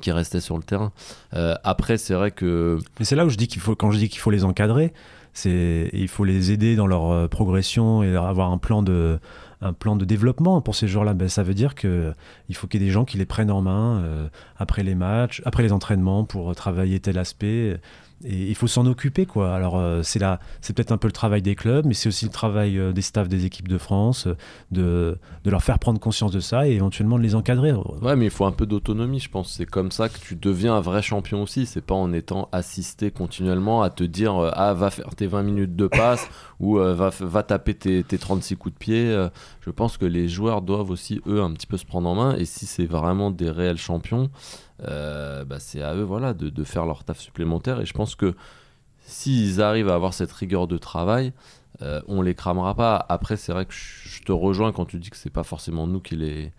[0.00, 0.92] qui restait sur le terrain.
[1.34, 3.98] Euh, après, c'est vrai que Mais c'est là où je dis qu'il faut, quand je
[3.98, 4.92] dis qu'il faut les encadrer,
[5.32, 9.18] c'est il faut les aider dans leur euh, progression et avoir un plan de
[9.62, 11.14] un plan de développement pour ces joueurs-là.
[11.14, 12.12] Ben, ça veut dire que
[12.48, 14.28] il faut qu'il y ait des gens qui les prennent en main euh,
[14.58, 17.78] après les matchs, après les entraînements pour travailler tel aspect.
[18.24, 19.54] Et il faut s'en occuper, quoi.
[19.54, 22.24] Alors, euh, c'est là, c'est peut-être un peu le travail des clubs, mais c'est aussi
[22.24, 24.36] le travail euh, des staffs des équipes de France, euh,
[24.70, 27.72] de, de leur faire prendre conscience de ça et éventuellement de les encadrer.
[27.72, 29.52] Ouais, mais il faut un peu d'autonomie, je pense.
[29.52, 31.66] C'est comme ça que tu deviens un vrai champion aussi.
[31.66, 35.76] C'est pas en étant assisté continuellement à te dire Ah, va faire tes 20 minutes
[35.76, 36.26] de passe
[36.60, 39.26] ou va, va taper tes, tes 36 coups de pied.
[39.60, 42.36] Je pense que les joueurs doivent aussi, eux, un petit peu se prendre en main.
[42.36, 44.30] Et si c'est vraiment des réels champions,
[44.80, 47.80] bah, c'est à eux voilà, de, de faire leur taf supplémentaire.
[47.80, 48.34] Et je pense que
[49.00, 51.32] s'ils arrivent à avoir cette rigueur de travail,
[51.82, 53.04] euh, on les cramera pas.
[53.08, 56.00] Après, c'est vrai que je te rejoins quand tu dis que c'est pas forcément nous
[56.00, 56.52] qui les.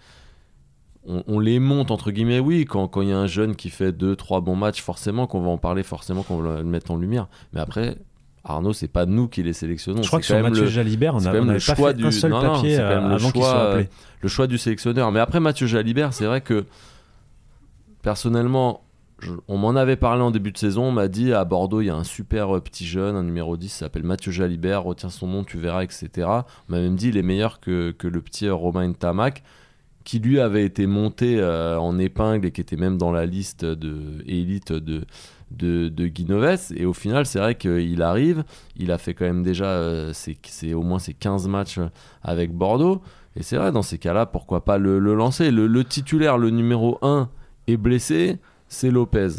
[1.10, 3.70] On, on les monte entre guillemets, oui, quand quand il y a un jeune qui
[3.70, 6.92] fait deux, trois bons matchs, forcément qu'on va en parler, forcément qu'on va le mettre
[6.92, 7.28] en lumière.
[7.54, 7.96] Mais après,
[8.44, 10.02] Arnaud, c'est pas nous qui les sélectionnons.
[10.04, 11.60] je crois que c'est sur Mathieu le- Jalibert, on c'est a- quand on même n'avait
[11.66, 13.70] pas choix fait un du- seul non, papier quand même euh, le avant qu'il soit
[13.72, 13.90] appelé.
[14.22, 15.12] le choix du sélectionneur.
[15.14, 16.66] Mais après Mathieu Jalibert, c'est vrai que
[18.02, 18.84] personnellement,
[19.48, 20.86] on m'en avait parlé en début de saison.
[20.86, 23.58] On m'a dit à Bordeaux, il y a un super euh, petit jeune, un numéro
[23.58, 26.10] 10, il s'appelle Mathieu Jalibert, retiens son nom, tu verras, etc.
[26.28, 29.44] On m'a même dit il est meilleur que, que le petit euh, Romain Tamac,
[30.04, 33.66] qui lui avait été monté euh, en épingle et qui était même dans la liste
[33.66, 35.06] de élite de.
[35.50, 38.44] De, de Guinoves et au final c'est vrai qu'il arrive
[38.76, 41.80] il a fait quand même déjà au moins ses 15 matchs
[42.22, 43.02] avec Bordeaux
[43.38, 46.50] et c'est vrai, dans ces cas-là, pourquoi pas le, le lancer le, le titulaire, le
[46.50, 47.30] numéro 1,
[47.68, 49.30] est blessé, c'est Lopez.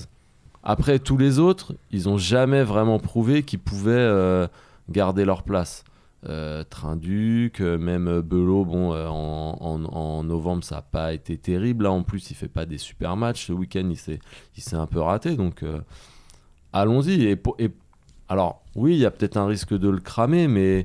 [0.62, 4.46] Après, tous les autres, ils ont jamais vraiment prouvé qu'ils pouvaient euh,
[4.90, 5.84] garder leur place.
[6.28, 11.84] Euh, Trinduc, euh, même Belot, bon, euh, en, en- novembre, ça n'a pas été terrible.
[11.84, 13.46] Là, en plus, il fait pas des super matchs.
[13.46, 13.96] Ce week-end, il
[14.62, 15.36] s'est un peu raté.
[15.36, 15.64] Donc,
[16.72, 17.22] allons-y.
[17.24, 17.70] Et, et-
[18.28, 20.82] alors, oui, il y a peut-être un risque de le cramer, mais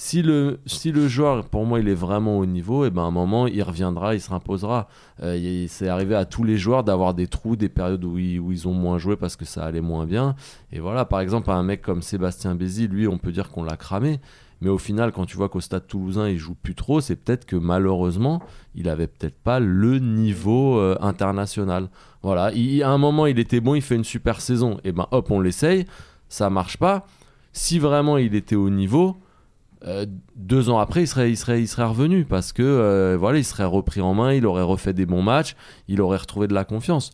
[0.00, 0.60] si le,
[1.08, 4.14] joueur, pour moi, il est vraiment au niveau, et ben à un moment, il reviendra,
[4.14, 4.86] il se imposera.
[5.24, 8.72] Euh, c'est arrivé à tous les joueurs d'avoir des trous, des périodes où ils, ont
[8.72, 10.36] moins joué parce que ça allait moins bien.
[10.70, 13.76] Et voilà, par exemple, un mec comme Sébastien Bézi, lui, on peut dire qu'on l'a
[13.76, 14.20] cramé.
[14.60, 17.44] Mais au final, quand tu vois qu'au stade toulousain, il joue plus trop, c'est peut-être
[17.44, 18.40] que malheureusement,
[18.76, 21.88] il avait peut-être pas le niveau euh, international.
[22.22, 24.78] Voilà, il, à un moment, il était bon, il fait une super saison.
[24.84, 25.86] Et ben hop, on l'essaye,
[26.28, 27.04] ça marche pas.
[27.52, 29.16] Si vraiment il était au niveau,
[29.86, 33.38] euh, deux ans après, il serait, il serait, il serait revenu parce que euh, voilà,
[33.38, 35.54] il serait repris en main, il aurait refait des bons matchs,
[35.88, 37.10] il aurait retrouvé de la confiance.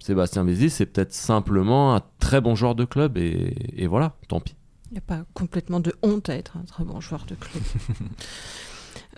[0.00, 4.40] Sébastien Bézi, c'est peut-être simplement un très bon joueur de club et, et voilà, tant
[4.40, 4.54] pis.
[4.90, 7.62] Il n'y a pas complètement de honte à être un très bon joueur de club.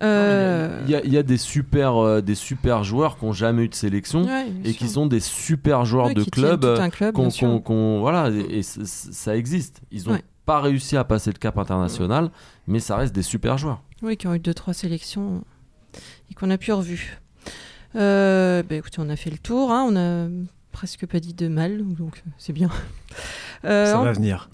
[0.02, 3.32] Euh, Il y, a, il y a des super, euh, des super joueurs qui n'ont
[3.32, 4.78] jamais eu de sélection ouais, et sûr.
[4.78, 6.60] qui sont des super joueurs de club.
[6.60, 7.48] tout un club, qu'on- bien sûr.
[7.48, 9.80] qu'on- qu'on- voilà, et, ça existe.
[9.90, 10.22] Ils Ouais.
[10.46, 12.30] Pas réussi à passer le cap international,
[12.66, 13.82] mais ça reste des super joueurs.
[14.02, 15.44] Oui, qui ont eu deux, trois sélections
[16.30, 17.18] et qu'on a pu revu.
[17.96, 19.70] Euh, bah, écoutez, on a fait le tour.
[19.72, 20.28] hein, on a
[20.72, 22.70] presque pas dit de mal, donc euh, c'est bien.
[23.64, 24.50] Euh, Ça va venir.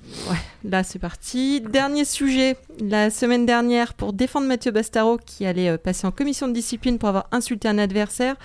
[0.64, 1.61] Là, c'est parti.
[1.61, 2.57] Dernier sujet.
[2.81, 6.98] La semaine dernière, pour défendre Mathieu Bastaro, qui allait euh, passer en commission de discipline
[6.98, 8.37] pour avoir insulté un adversaire,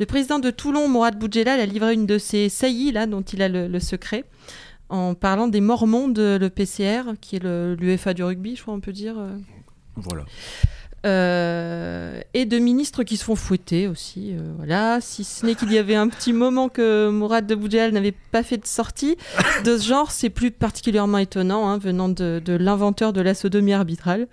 [0.00, 3.40] le président de Toulon, Mourad Boudjelal, a livré une de ses saillies, là, dont il
[3.40, 4.24] a le, le secret,
[4.92, 8.80] en parlant des Mormons de le PCR, qui est l'UFA du rugby, je crois on
[8.80, 9.16] peut dire.
[9.96, 10.24] Voilà.
[11.04, 14.34] Euh, et de ministres qui se font fouetter aussi.
[14.34, 17.90] euh, voilà, si ce n'est qu'il y avait un petit moment que Mourad de Boudjal
[17.90, 19.16] n'avait pas fait de sortie
[19.64, 23.72] de ce genre, c'est plus particulièrement étonnant hein, venant de, de l'inventeur de la sodomie
[23.72, 24.28] arbitrale.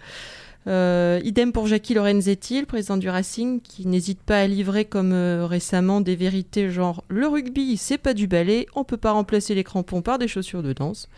[0.70, 5.48] Euh, idem pour Jackie Lorenzetti, président du Racing, qui n'hésite pas à livrer comme euh,
[5.48, 9.64] récemment des vérités genre le rugby, c'est pas du ballet, on peut pas remplacer les
[9.64, 11.10] crampons par des chaussures de danse.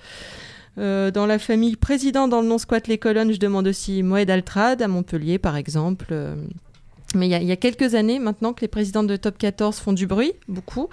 [0.78, 4.30] Euh, dans la famille président dans le non squat les colonnes, je demande aussi Moed
[4.30, 6.14] Altrad à Montpellier par exemple.
[7.16, 9.38] Mais il y, a- il y a quelques années maintenant que les présidents de top
[9.38, 10.88] 14 font du bruit, beaucoup,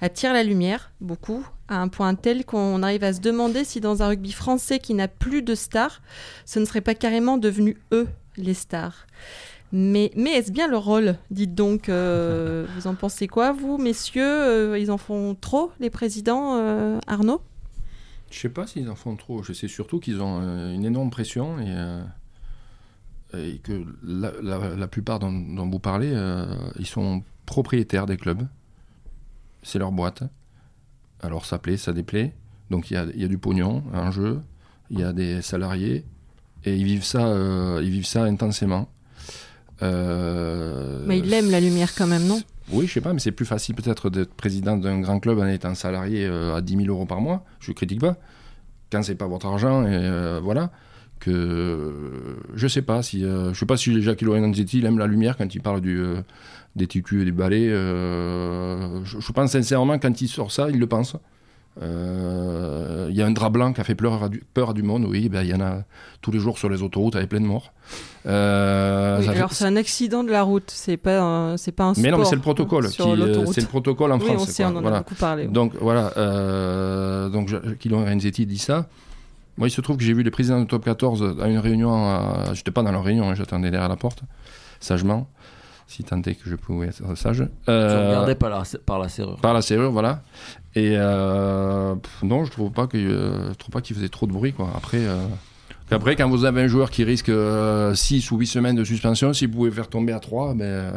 [0.00, 4.02] attirent la lumière, beaucoup, à un point tel qu'on arrive à se demander si dans
[4.02, 6.02] un rugby français qui n'a plus de stars,
[6.44, 8.06] ce ne serait pas carrément devenu eux
[8.36, 9.06] les stars.
[9.74, 14.22] Mais, mais est-ce bien leur rôle Dites donc, euh, vous en pensez quoi, vous, messieurs
[14.26, 17.40] Euh, Ils en font trop, les présidents, euh, Arnaud?
[18.30, 19.42] Je sais pas s'ils en font trop.
[19.42, 21.70] Je sais surtout qu'ils ont euh, une énorme pression et,
[23.36, 26.46] et que la, la- la plupart dont, dont vous parlez, euh,
[26.78, 28.46] ils sont propriétaires des clubs.
[29.62, 30.22] C'est leur boîte.
[31.20, 32.34] Alors ça plaît, ça déplaît.
[32.70, 34.40] Donc il y a, il y a du pognon en jeu,
[34.90, 36.04] il y a des salariés
[36.64, 38.88] et ils vivent ça, euh, ils vivent ça intensément.
[39.82, 42.40] Euh, Mais ils aiment la lumière quand même, non?
[42.72, 45.46] Oui, je sais pas, mais c'est plus facile peut-être d'être président d'un grand club en
[45.46, 47.44] étant salarié à 10 000 euros par mois.
[47.60, 48.16] Je critique pas.
[48.90, 50.70] Quand c'est pas votre argent, et voilà.
[51.24, 51.90] Que euh,
[52.56, 55.36] je sais pas si euh, je sais pas si Jacques Lorenzetti il aime la lumière
[55.36, 56.16] quand il parle du euh,
[56.74, 57.68] des titus et du ballet.
[57.70, 61.14] euh, je, je pense sincèrement quand il sort ça, il le pense.
[61.80, 64.82] Il y a un drap blanc qui a fait peur à du, peur à du
[64.82, 65.84] monde, oui, ben, il y en a
[66.22, 67.72] tous les jours sur les autoroutes avec plein de morts.
[68.24, 71.84] Oui, ça fait- Alors c'est un accident de la route, c'est pas un, c'est pas
[71.84, 72.86] un mais non, mais sport, c'est le protocole.
[72.86, 72.90] hein,
[73.52, 74.42] c'est le protocole en Oui, France.
[74.42, 74.72] on sait, quoi.
[74.72, 74.96] on en Voilà.
[74.98, 75.46] a beaucoup parlé.
[75.46, 76.10] Donc voilà,
[77.30, 78.88] donc je- Kylian Renzetti dit ça.
[79.58, 81.92] Moi, il se trouve que j'ai vu les présidents de top 14 à une réunion.
[81.94, 84.22] à- J'étais pas dans leur réunion, hein, j'attendais derrière la porte,
[84.80, 85.28] sagement,
[85.86, 87.46] si tant est que je pouvais être sage.
[87.68, 89.36] Euh, regardais par la, par la serrure.
[89.36, 90.22] par la serrure, voilà.
[90.74, 94.26] Et euh, pff, non, je trouve pas que euh, je trouve pas qu'il faisait trop
[94.26, 94.70] de bruit, quoi.
[94.76, 94.98] Après.
[95.00, 95.26] euh,
[95.90, 97.30] Après, quand vous avez un joueur qui risque
[97.94, 100.94] 6 ou 8 semaines de suspension, si vous pouvez faire tomber à 3, ben,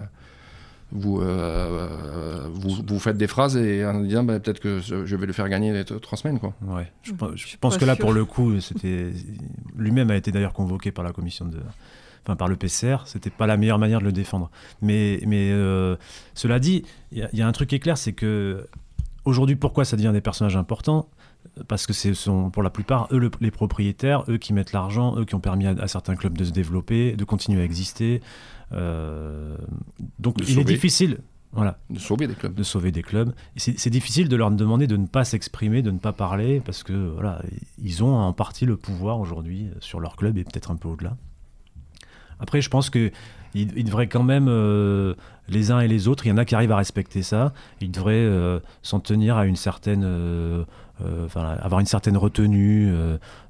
[0.95, 5.25] vous, euh, vous, vous faites des phrases et en disant ben, peut-être que je vais
[5.25, 6.39] le faire gagner 3 semaines.
[6.39, 6.53] Quoi.
[6.61, 9.11] Ouais, je, pense- je Je suis pense que là, pour le coup, c'était
[9.75, 11.59] lui-même a été d'ailleurs convoqué par la commission de,
[12.25, 12.97] enfin par le PCR.
[13.05, 14.49] C'était pas la meilleure manière de le défendre.
[14.81, 15.95] Mais, mais euh,
[16.33, 18.67] cela dit, il y, a- il y a un truc qui est clair, c'est que
[19.25, 21.09] aujourd'hui, pourquoi ça devient des personnages importants?
[21.67, 25.17] Parce que ce sont pour la plupart eux le- les propriétaires, eux qui mettent l'argent,
[25.17, 28.21] eux qui ont permis à, à certains clubs de se développer, de continuer à exister.
[28.73, 29.57] Euh,
[30.19, 31.19] donc De il est difficile.
[31.51, 32.53] Voilà, De sauver des clubs.
[32.53, 33.31] de sauver des clubs.
[33.55, 36.91] C'est difficile de leur demander de ne pas s'exprimer, de ne pas parler, parce que
[36.91, 37.41] voilà,
[37.81, 41.15] ils ont en partie le pouvoir aujourd'hui sur leur club et peut-être un peu au-delà.
[42.39, 43.11] Après, je pense que
[43.53, 45.13] ils, ils devraient quand même euh,
[45.47, 46.25] les uns et les autres.
[46.25, 47.53] Il y en a qui arrivent à respecter ça.
[47.81, 50.63] Ils devraient euh, s'en tenir à une certaine, euh,
[51.03, 52.93] euh, avoir une certaine retenue,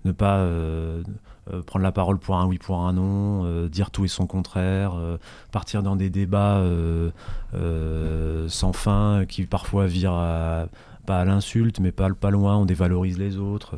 [0.04, 0.48] ne pas
[1.68, 4.94] prendre la parole pour un oui, pour un non, dire tout et son contraire,
[5.52, 6.64] partir dans des débats
[8.48, 10.66] sans fin qui parfois virent à,
[11.06, 12.58] pas à l'insulte, mais pas, pas loin.
[12.58, 13.78] On dévalorise les autres.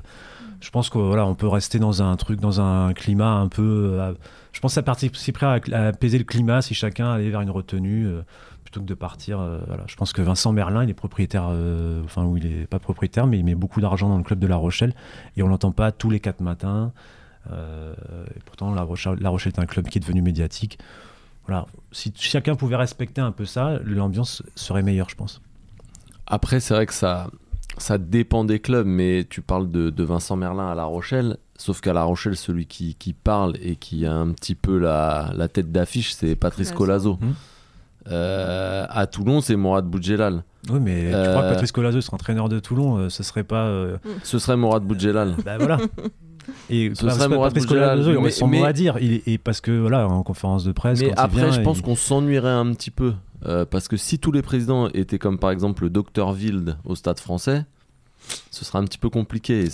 [0.59, 4.13] Je pense qu'on voilà, on peut rester dans un truc, dans un climat un peu.
[4.57, 7.51] Je pense que ça participerait à, à apaiser le climat si chacun allait vers une
[7.51, 8.23] retenue euh,
[8.63, 9.39] plutôt que de partir.
[9.39, 9.59] euh.
[9.85, 13.27] Je pense que Vincent Merlin, il est propriétaire, euh, enfin, ou il est pas propriétaire,
[13.27, 14.95] mais il met beaucoup d'argent dans le club de La Rochelle
[15.35, 16.91] et on l'entend pas tous les quatre matins.
[17.51, 20.79] Et pourtant, La Rochelle, est un club qui est devenu médiatique.
[21.45, 21.67] Voilà.
[21.91, 25.39] Si chacun pouvait respecter un peu ça, l'ambiance serait meilleure, je pense.
[26.25, 27.29] Après, c'est vrai que ça,
[27.99, 31.37] dépend des clubs, mais tu parles de Vincent Merlin à La Rochelle.
[31.57, 35.31] Sauf qu'à La Rochelle, celui qui, qui parle et qui a un petit peu la,
[35.35, 37.17] la tête d'affiche, c'est Patrice Colazo.
[37.21, 37.33] Mhm.
[38.09, 40.43] Euh, à Toulon, c'est Mourad Boudjelal.
[40.69, 43.43] Oui, mais tu Euh, crois que Patrice Colazo serait entraîneur de Toulon, euh, ce serait
[43.43, 43.65] pas.
[43.65, 45.35] euh, Ce serait Mourad Boudjelal.
[45.43, 45.77] bah voilà.
[46.69, 48.97] Et Ce serait Mourad Patrice Boudjelal, Colazo, il aurait mais- son mot à dire.
[49.01, 51.61] Il et parce que voilà, en conférence de presse, Mais quand il après, vient, je
[51.61, 53.13] pense il- qu'on s'ennuierait un petit peu.
[53.45, 56.95] Euh, parce que si tous les présidents étaient comme par exemple le docteur Wild au
[56.95, 57.65] stade français,
[58.51, 59.67] ce serait un petit peu compliqué.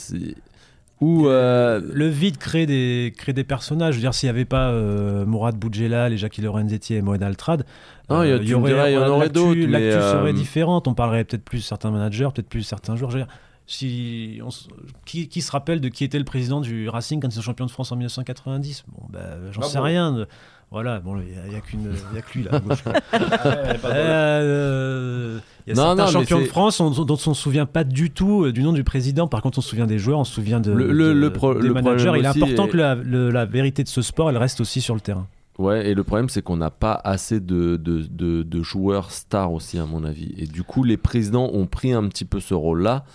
[1.04, 1.28] Ou.
[1.28, 3.94] euh, le vide crée des, crée des personnages.
[3.96, 7.22] Je veux dire, s'il n'y avait pas euh, Mourad Boudjelal, et Jackie Lorenzetti et Moed
[7.22, 7.66] Altrad,
[8.10, 10.12] Non, il y a- tu me dirais, il y en aurait l'actu- d'autres, L'actu euh,
[10.14, 10.88] serait différente.
[10.88, 13.12] On parlerait peut-être plus certains managers, peut-être plus certains joueurs.
[13.12, 13.34] Je veux dire,
[13.66, 14.68] si on s-
[15.06, 17.66] qui, qui se rappelle de qui était le président du Racing quand ils sont champions
[17.66, 19.20] de France en 1990 Bon, bah,
[19.52, 19.84] j'en Ah sais bon?
[19.86, 20.26] rien.
[20.74, 22.56] Voilà, bon, il n'y a, qu'une- il y a que lui là.
[22.56, 22.84] à gauche.
[23.86, 27.42] Euh, Il y a Non, certains non, champions de France on- dont on ne se
[27.42, 29.28] souvient pas du tout euh, du nom du président.
[29.28, 31.30] Par contre, on se souvient des joueurs, on se souvient de, Le- le- de- le
[31.32, 32.06] pro- des le managers.
[32.06, 34.60] problème Il est important est- que la, le- la vérité de ce sport, elle reste
[34.62, 35.28] aussi sur le terrain.
[35.60, 39.54] Ouais, et le problème, c'est qu'on n'a pas assez de, de, de- de joueurs stars
[39.54, 40.34] aussi, à mon avis.
[40.38, 43.06] Et du coup, les présidents ont pris un petit peu ce rôle-là.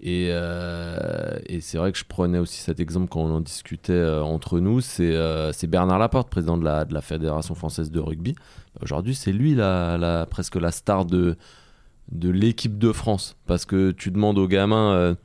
[0.00, 3.92] Et, euh, et c'est vrai que je prenais aussi cet exemple quand on en discutait
[3.92, 4.80] euh, entre nous.
[4.80, 8.34] C'est euh, c'est Bernard Laporte, président de la, Fédération française de rugby.
[8.80, 11.36] Aujourd'hui, c'est lui la, presque la star de,
[12.12, 13.36] de l'équipe de France.
[13.46, 15.16] Parce que tu demandes aux gamins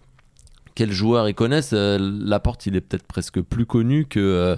[0.74, 1.74] quels joueurs ils connaissent.
[1.74, 4.58] Laporte, il est peut-être presque plus connu que.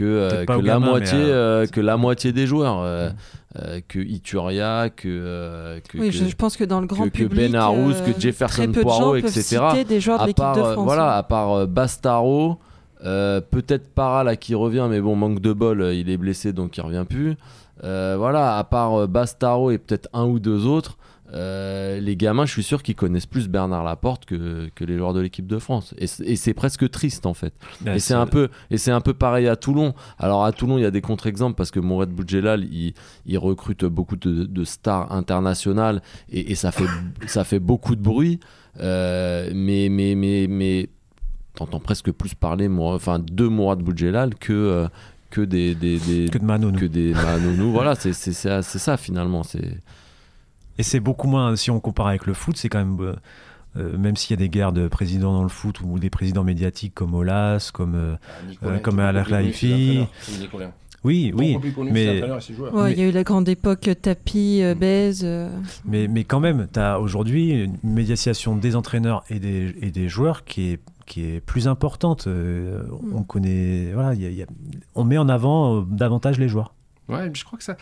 [0.00, 3.10] Euh, que, euh, pas que la moitié euh, euh, que la moitié des joueurs euh,
[3.10, 3.14] Mm.
[3.58, 7.04] euh, que Ituria que euh, que, Oui, que- je, je pense que dans le grand
[7.06, 9.42] que public, Ben Arous, euh, que Jefferson très peu de Poirot, gens peuvent etc.
[9.70, 10.84] citer des joueurs de à l'équipe part de euh, France.
[10.84, 11.18] voilà hein.
[11.18, 12.58] à part euh, Bastaro
[13.02, 16.52] Euh, peut-être Para là qui revient, mais bon, manque de bol, euh, il est blessé
[16.52, 17.34] donc il revient plus.
[17.82, 20.98] Euh, voilà, à part Bastaro et peut-être un ou deux autres,
[21.32, 25.20] les gamins, je suis sûr qu'ils connaissent plus Bernard Laporte que, que les joueurs de
[25.20, 25.94] l'équipe de France.
[25.98, 27.54] Et, c'est presque triste en fait.
[27.80, 29.94] Bah, et c'est un peu et c'est un peu pareil à Toulon.
[30.18, 32.94] Alors à Toulon, il y a des contre-exemples parce que Mourad Boudjelal, il,
[33.26, 36.86] il, recrute beaucoup de, stars internationales et, et, ça fait
[37.26, 38.40] ça fait beaucoup de bruit.
[38.78, 40.88] mais mais mais mais
[41.54, 44.88] t'entends presque plus parler enfin, de Mourad Boudjelal que, euh,
[45.30, 45.98] que des, des,
[46.30, 46.78] que de Manonou.
[46.78, 47.72] Que des Manonou.
[47.72, 49.42] voilà, c'est ça finalement.
[50.80, 53.00] Et c'est beaucoup moins, si on compare avec le foot, c'est quand même.
[53.00, 53.14] Euh,
[53.76, 56.42] euh, même s'il y a des guerres de présidents dans le foot ou des présidents
[56.42, 58.18] médiatiques comme Olas, comme,
[58.62, 59.16] ah, comme Al
[61.02, 61.56] oui, oui.
[61.90, 65.22] Mais il y a eu la grande époque tapis, euh, baise.
[65.24, 65.48] Euh.
[65.84, 70.08] Mais, mais quand même, tu as aujourd'hui une médiation des entraîneurs et des, et des
[70.08, 72.26] joueurs qui est, qui est plus importante.
[72.26, 73.16] Euh, mm.
[73.16, 74.46] On connaît, voilà, y a,
[74.94, 76.74] on met en avant davantage les joueurs.
[77.08, 77.76] Ouais, je crois que ça,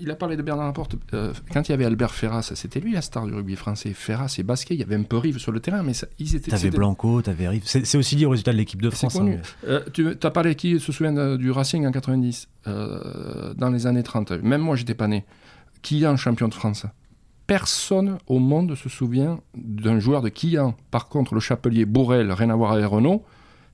[0.00, 0.96] il a parlé de Bernard Laporte.
[1.12, 3.92] Euh, quand il y avait Albert Ferras, c'était lui la star du rugby français.
[3.92, 6.34] Ferras et Basquet, il y avait un peu Rive sur le terrain, mais ça, ils
[6.36, 6.50] étaient.
[6.50, 7.62] T'avais Blanco, t'avais Rive.
[7.64, 9.16] C'est aussi lié au résultat de l'équipe de France.
[9.16, 13.86] Hein, euh, tu as parlé, qui se souvient du Racing en 90, euh, dans les
[13.86, 15.24] années 30 Même moi, j'étais pas né.
[15.82, 16.86] Quillan, champion de France?
[17.46, 20.74] Personne au monde se souvient d'un joueur de Quillan.
[20.90, 23.22] Par contre, le chapelier Bourrel, rien à voir avec Renault,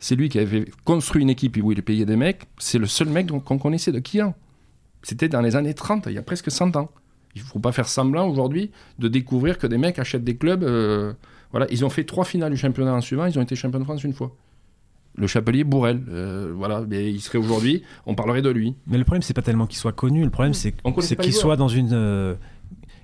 [0.01, 2.49] c'est lui qui avait construit une équipe où il payait des mecs.
[2.59, 4.35] C'est le seul mec qu'on connaissait de Quillan.
[5.03, 6.91] C'était dans les années 30, il y a presque 100 ans.
[7.35, 10.65] Il ne faut pas faire semblant aujourd'hui de découvrir que des mecs achètent des clubs.
[10.65, 11.13] Euh,
[11.53, 13.85] voilà, ils ont fait trois finales du championnat en suivant, ils ont été champions de
[13.85, 14.35] France une fois.
[15.17, 18.77] Le Chapelier Bourrel, euh, voilà, mais il serait aujourd'hui, on parlerait de lui.
[18.87, 20.73] Mais le problème, c'est pas tellement qu'il soit connu, le problème, c'est
[21.21, 21.93] qu'il soit dans une.
[21.93, 22.35] Euh,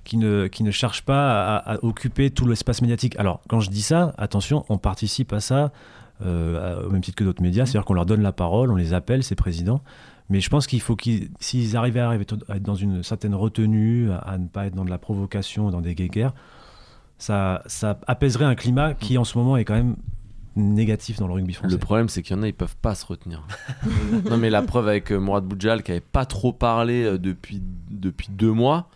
[0.05, 3.17] qui, ne, qui ne cherche pas à, occuper tout l'espace médiatique.
[3.19, 5.73] Alors, quand je dis ça, attention, on participe à ça
[6.21, 9.25] au même titre que d'autres médias, c'est-à-dire qu'on leur donne la parole, on les appelle,
[9.25, 9.83] ces présidents.
[10.29, 14.39] Mais je pense qu'il faut qu'ils, s'ils arrivaient à, être dans une certaine retenue, à,
[14.39, 16.35] ne pas être dans de la provocation, dans des guéguerres,
[17.19, 19.97] ça, ça apaiserait un climat qui en ce moment est quand même
[20.57, 21.73] négatif dans le rugby français.
[21.73, 23.47] Le problème, c'est qu'il y en a, ils peuvent pas se retenir.
[24.31, 27.63] non, mais la preuve avec euh, Mourad Boudjal, qui avait pas trop parlé euh, depuis,
[27.91, 28.89] depuis deux mois,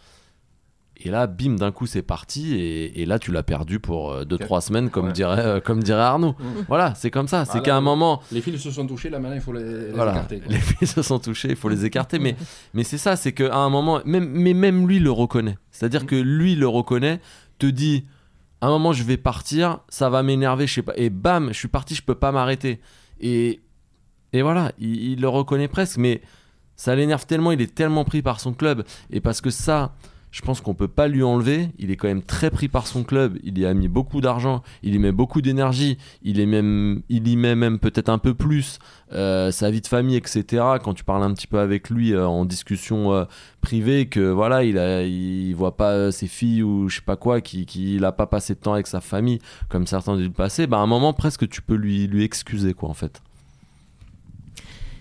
[1.03, 2.55] et là, bim, d'un coup, c'est parti.
[2.55, 6.33] Et, là, tu l'as perdu pour 2-3 euh, semaines, comme, dirait, euh, comme dirait Arnaud.
[6.39, 6.65] Mm.
[6.69, 7.47] Voilà, c'est comme ça.
[7.47, 8.21] C'est qu'à un moment.
[8.31, 10.43] Les fils se sont touchés, là maintenant, il faut les, écarter.
[10.47, 12.19] Les fils se sont touchés, il faut les écarter.
[12.19, 12.37] mais
[12.75, 15.57] mais c'est ça, c'est qu'à un moment, même, mais même lui le reconnaît.
[15.71, 16.07] C'est-à-dire mm.
[16.07, 17.21] que lui le reconnaît,
[17.59, 18.05] te dit
[18.61, 20.93] à un moment, je vais partir, ça va m'énerver, je sais pas.
[20.97, 22.79] Et bam, je suis parti, je peux pas m'arrêter.
[23.21, 23.61] Et,
[24.35, 26.21] et voilà, il, il le reconnaît presque, mais
[26.77, 28.85] ça l'énerve tellement, il est tellement pris par son club.
[29.11, 29.95] Et parce que ça
[30.31, 31.69] je pense qu'on peut pas lui enlever.
[31.79, 33.39] Il est quand même très pris par son club.
[33.43, 35.99] Il y a mis beaucoup d'argent, il y met beaucoup d'énergie.
[36.23, 38.79] Il il y met même peut-être un peu plus
[39.13, 40.65] euh, sa vie de famille, etc.
[40.83, 43.25] Quand tu parles un petit peu avec lui euh, en discussion euh,
[43.61, 48.03] privée, que voilà, il voit pas ses filles ou je sais pas quoi, qu'il qui,
[48.03, 50.67] a pas passé de temps avec sa famille comme certains du passé.
[50.67, 53.21] Bah à un moment presque tu peux lui lui excuser quoi en fait.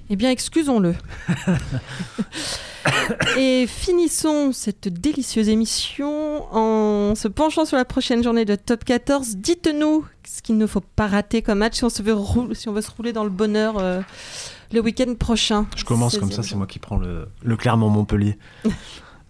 [0.09, 0.95] Eh bien, excusons-le.
[3.37, 9.37] Et finissons cette délicieuse émission en se penchant sur la prochaine journée de Top 14.
[9.37, 12.15] Dites-nous ce qu'il ne faut pas rater comme match si on, se veut,
[12.53, 14.01] si on veut se rouler dans le bonheur euh,
[14.71, 15.67] le week-end prochain.
[15.75, 18.37] Je commence comme ça, c'est moi qui prends le, le Clermont-Montpellier.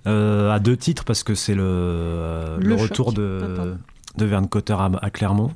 [0.07, 3.75] Euh, à deux titres parce que c'est le, euh, le, retour de,
[4.15, 5.51] de Verne Cotter à Clermont.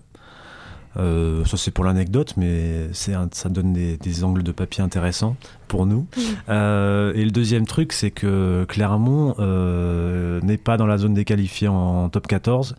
[0.97, 5.36] Euh, ça c'est pour l'anecdote, mais ça donne des, angles de papier intéressants
[5.67, 6.06] pour nous.
[6.49, 11.25] Euh, et le deuxième truc, c'est que Clermont euh, n'est pas dans la zone des
[11.25, 12.75] qualifiés en, top 14.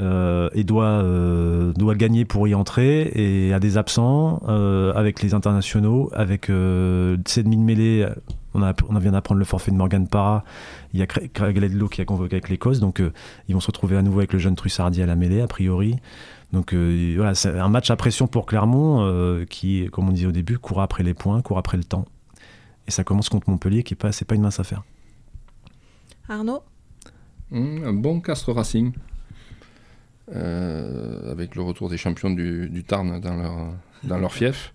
[0.00, 1.04] et doit,
[1.76, 4.38] doit gagner pour y entrer et a des absents
[4.94, 8.06] avec les internationaux, avec euh, demi de mêlée.
[8.54, 10.44] On, a, on vient d'apprendre le forfait de Morgan Parra.
[10.92, 12.80] Il y a Craig Ledlow qui a convoqué avec l'Écosse.
[12.80, 13.02] Donc
[13.48, 15.96] ils vont se retrouver à nouveau avec le jeune Trussardi à la mêlée, a priori.
[16.54, 20.28] Donc euh, voilà, c'est un match à pression pour Clermont euh, qui, comme on disait
[20.28, 22.04] au début, court après les points, court après le temps.
[22.86, 24.84] Et ça commence contre Montpellier, qui n'est pas, c'est pas une mince affaire.
[26.28, 26.62] Arnaud?
[27.50, 28.92] Mmh, Un bon Castre Racing.
[30.32, 34.72] Euh, avec le retour des champions du, Tarn dans leur, dans leur fief,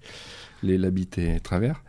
[0.61, 1.81] les Labitte et Travers.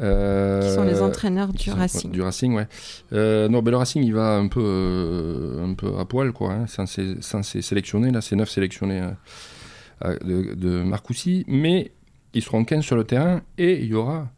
[0.00, 2.10] Euh, qui sont les entraîneurs du Racing.
[2.10, 2.66] Du Racing, ouais.
[3.12, 6.52] Euh, non, ben le Racing, il va un peu, euh, un peu à poil, quoi,
[6.52, 8.10] hein, sans, ses, sélectionnés.
[8.10, 9.02] Là, c'est 9 sélectionnés
[10.02, 11.44] de, de Marcoussis.
[11.46, 11.92] Mais
[12.32, 14.28] ils seront 15 sur le terrain et il y aura,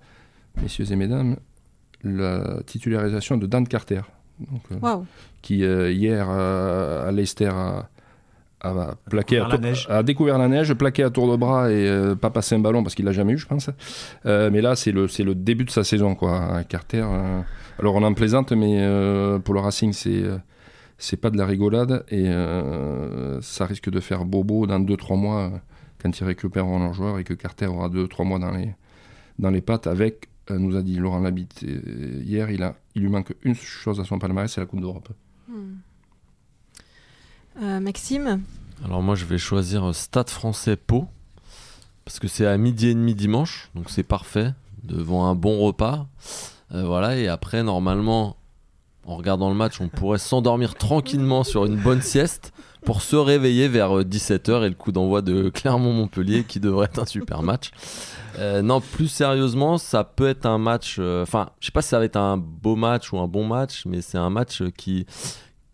[0.60, 1.36] messieurs et mesdames,
[2.02, 4.02] la titularisation de Dan Carter.
[4.40, 4.62] Donc,
[5.40, 7.88] Qui, hier, à Leicester, a,
[8.64, 9.86] à plaquer à, Découvert la neige.
[9.90, 12.82] à découvert la neige, plaqué à tour de bras et euh, pas passer un ballon
[12.82, 13.70] parce qu'il l'a jamais eu, je pense.
[14.26, 16.62] Euh, mais là, c'est le, c'est le début de sa saison, quoi.
[16.68, 17.02] Carter.
[17.04, 17.40] euh,
[17.78, 20.22] alors, on en plaisante, mais euh, pour le Racing, c'est.
[20.22, 20.38] euh,
[20.96, 25.40] c'est pas de la rigolade et euh, ça risque de faire bobo dans 2-3 mois
[25.40, 25.48] euh,
[26.00, 28.72] quand ils récupéreront leurs joueurs et que Carter aura 2-3 mois dans les,
[29.40, 33.02] dans les pattes avec, euh, nous a dit Laurent Labitte euh, hier, il, a, il
[33.02, 35.08] lui manque une chose à son palmarès, c'est la Coupe d'Europe.
[37.62, 38.42] Euh, Maxime
[38.84, 41.06] Alors moi je vais choisir euh, Stade français Pau
[42.04, 44.52] parce que c'est à midi et demi dimanche donc c'est parfait
[44.82, 46.06] devant un bon repas
[46.72, 48.36] Euh, voilà et après normalement
[49.06, 52.52] en regardant le match on pourrait s'endormir tranquillement sur une bonne sieste
[52.84, 57.06] pour se réveiller vers 17h et le coup d'envoi de Clermont-Montpellier qui devrait être un
[57.06, 57.70] super match.
[58.38, 61.88] Euh, non plus sérieusement ça peut être un match euh, enfin je sais pas si
[61.90, 65.06] ça va être un beau match ou un bon match mais c'est un match qui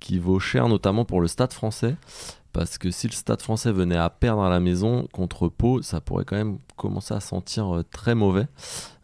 [0.00, 1.96] qui vaut cher notamment pour le stade français
[2.52, 6.00] parce que si le stade français venait à perdre à la maison contre Pau, ça
[6.00, 8.48] pourrait quand même commencer à sentir euh, très mauvais.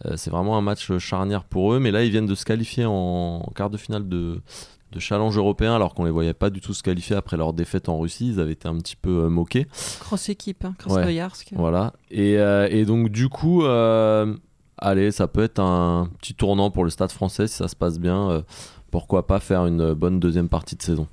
[0.04, 2.86] Euh, c'est vraiment un match charnière pour eux, mais là ils viennent de se qualifier
[2.86, 4.40] en, quart de finale de,
[4.92, 7.88] de challenge européen alors qu'on les voyait pas du tout se qualifier après leur défaite
[7.88, 8.28] en Russie.
[8.28, 9.66] Ils avaient été un petit peu euh, moqués.
[10.00, 10.94] Grosse équipe, hein, Ouais.
[10.94, 11.50] Krasnoyarsk.
[11.54, 11.92] Voilà.
[12.10, 14.34] Et, euh, et donc du coup, euh,
[14.78, 17.98] allez, ça peut être un petit tournant pour le stade français si ça se passe
[17.98, 18.44] bien.
[18.90, 21.06] Pourquoi pas faire une bonne deuxième partie de saison.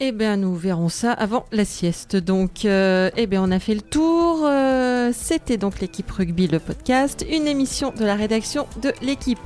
[0.00, 2.16] Eh bien, nous verrons ça avant la sieste.
[2.16, 4.44] Donc, euh, eh bien, on a fait le tour.
[4.44, 9.38] Euh, C'était donc l'équipe rugby, le podcast, une émission de la rédaction de l'équipe.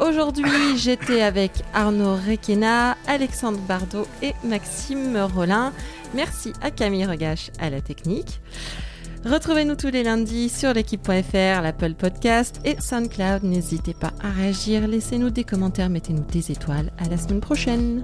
[0.00, 0.44] Aujourd'hui,
[0.76, 5.72] j'étais avec Arnaud Requena, Alexandre Bardot et Maxime Rollin.
[6.14, 8.40] Merci à Camille Regache à la technique.
[9.24, 13.44] Retrouvez-nous tous les lundis sur l'équipe.fr, l'Apple Podcast et SoundCloud.
[13.44, 16.90] N'hésitez pas à réagir, laissez-nous des commentaires, mettez-nous des étoiles.
[16.98, 18.02] À la semaine prochaine.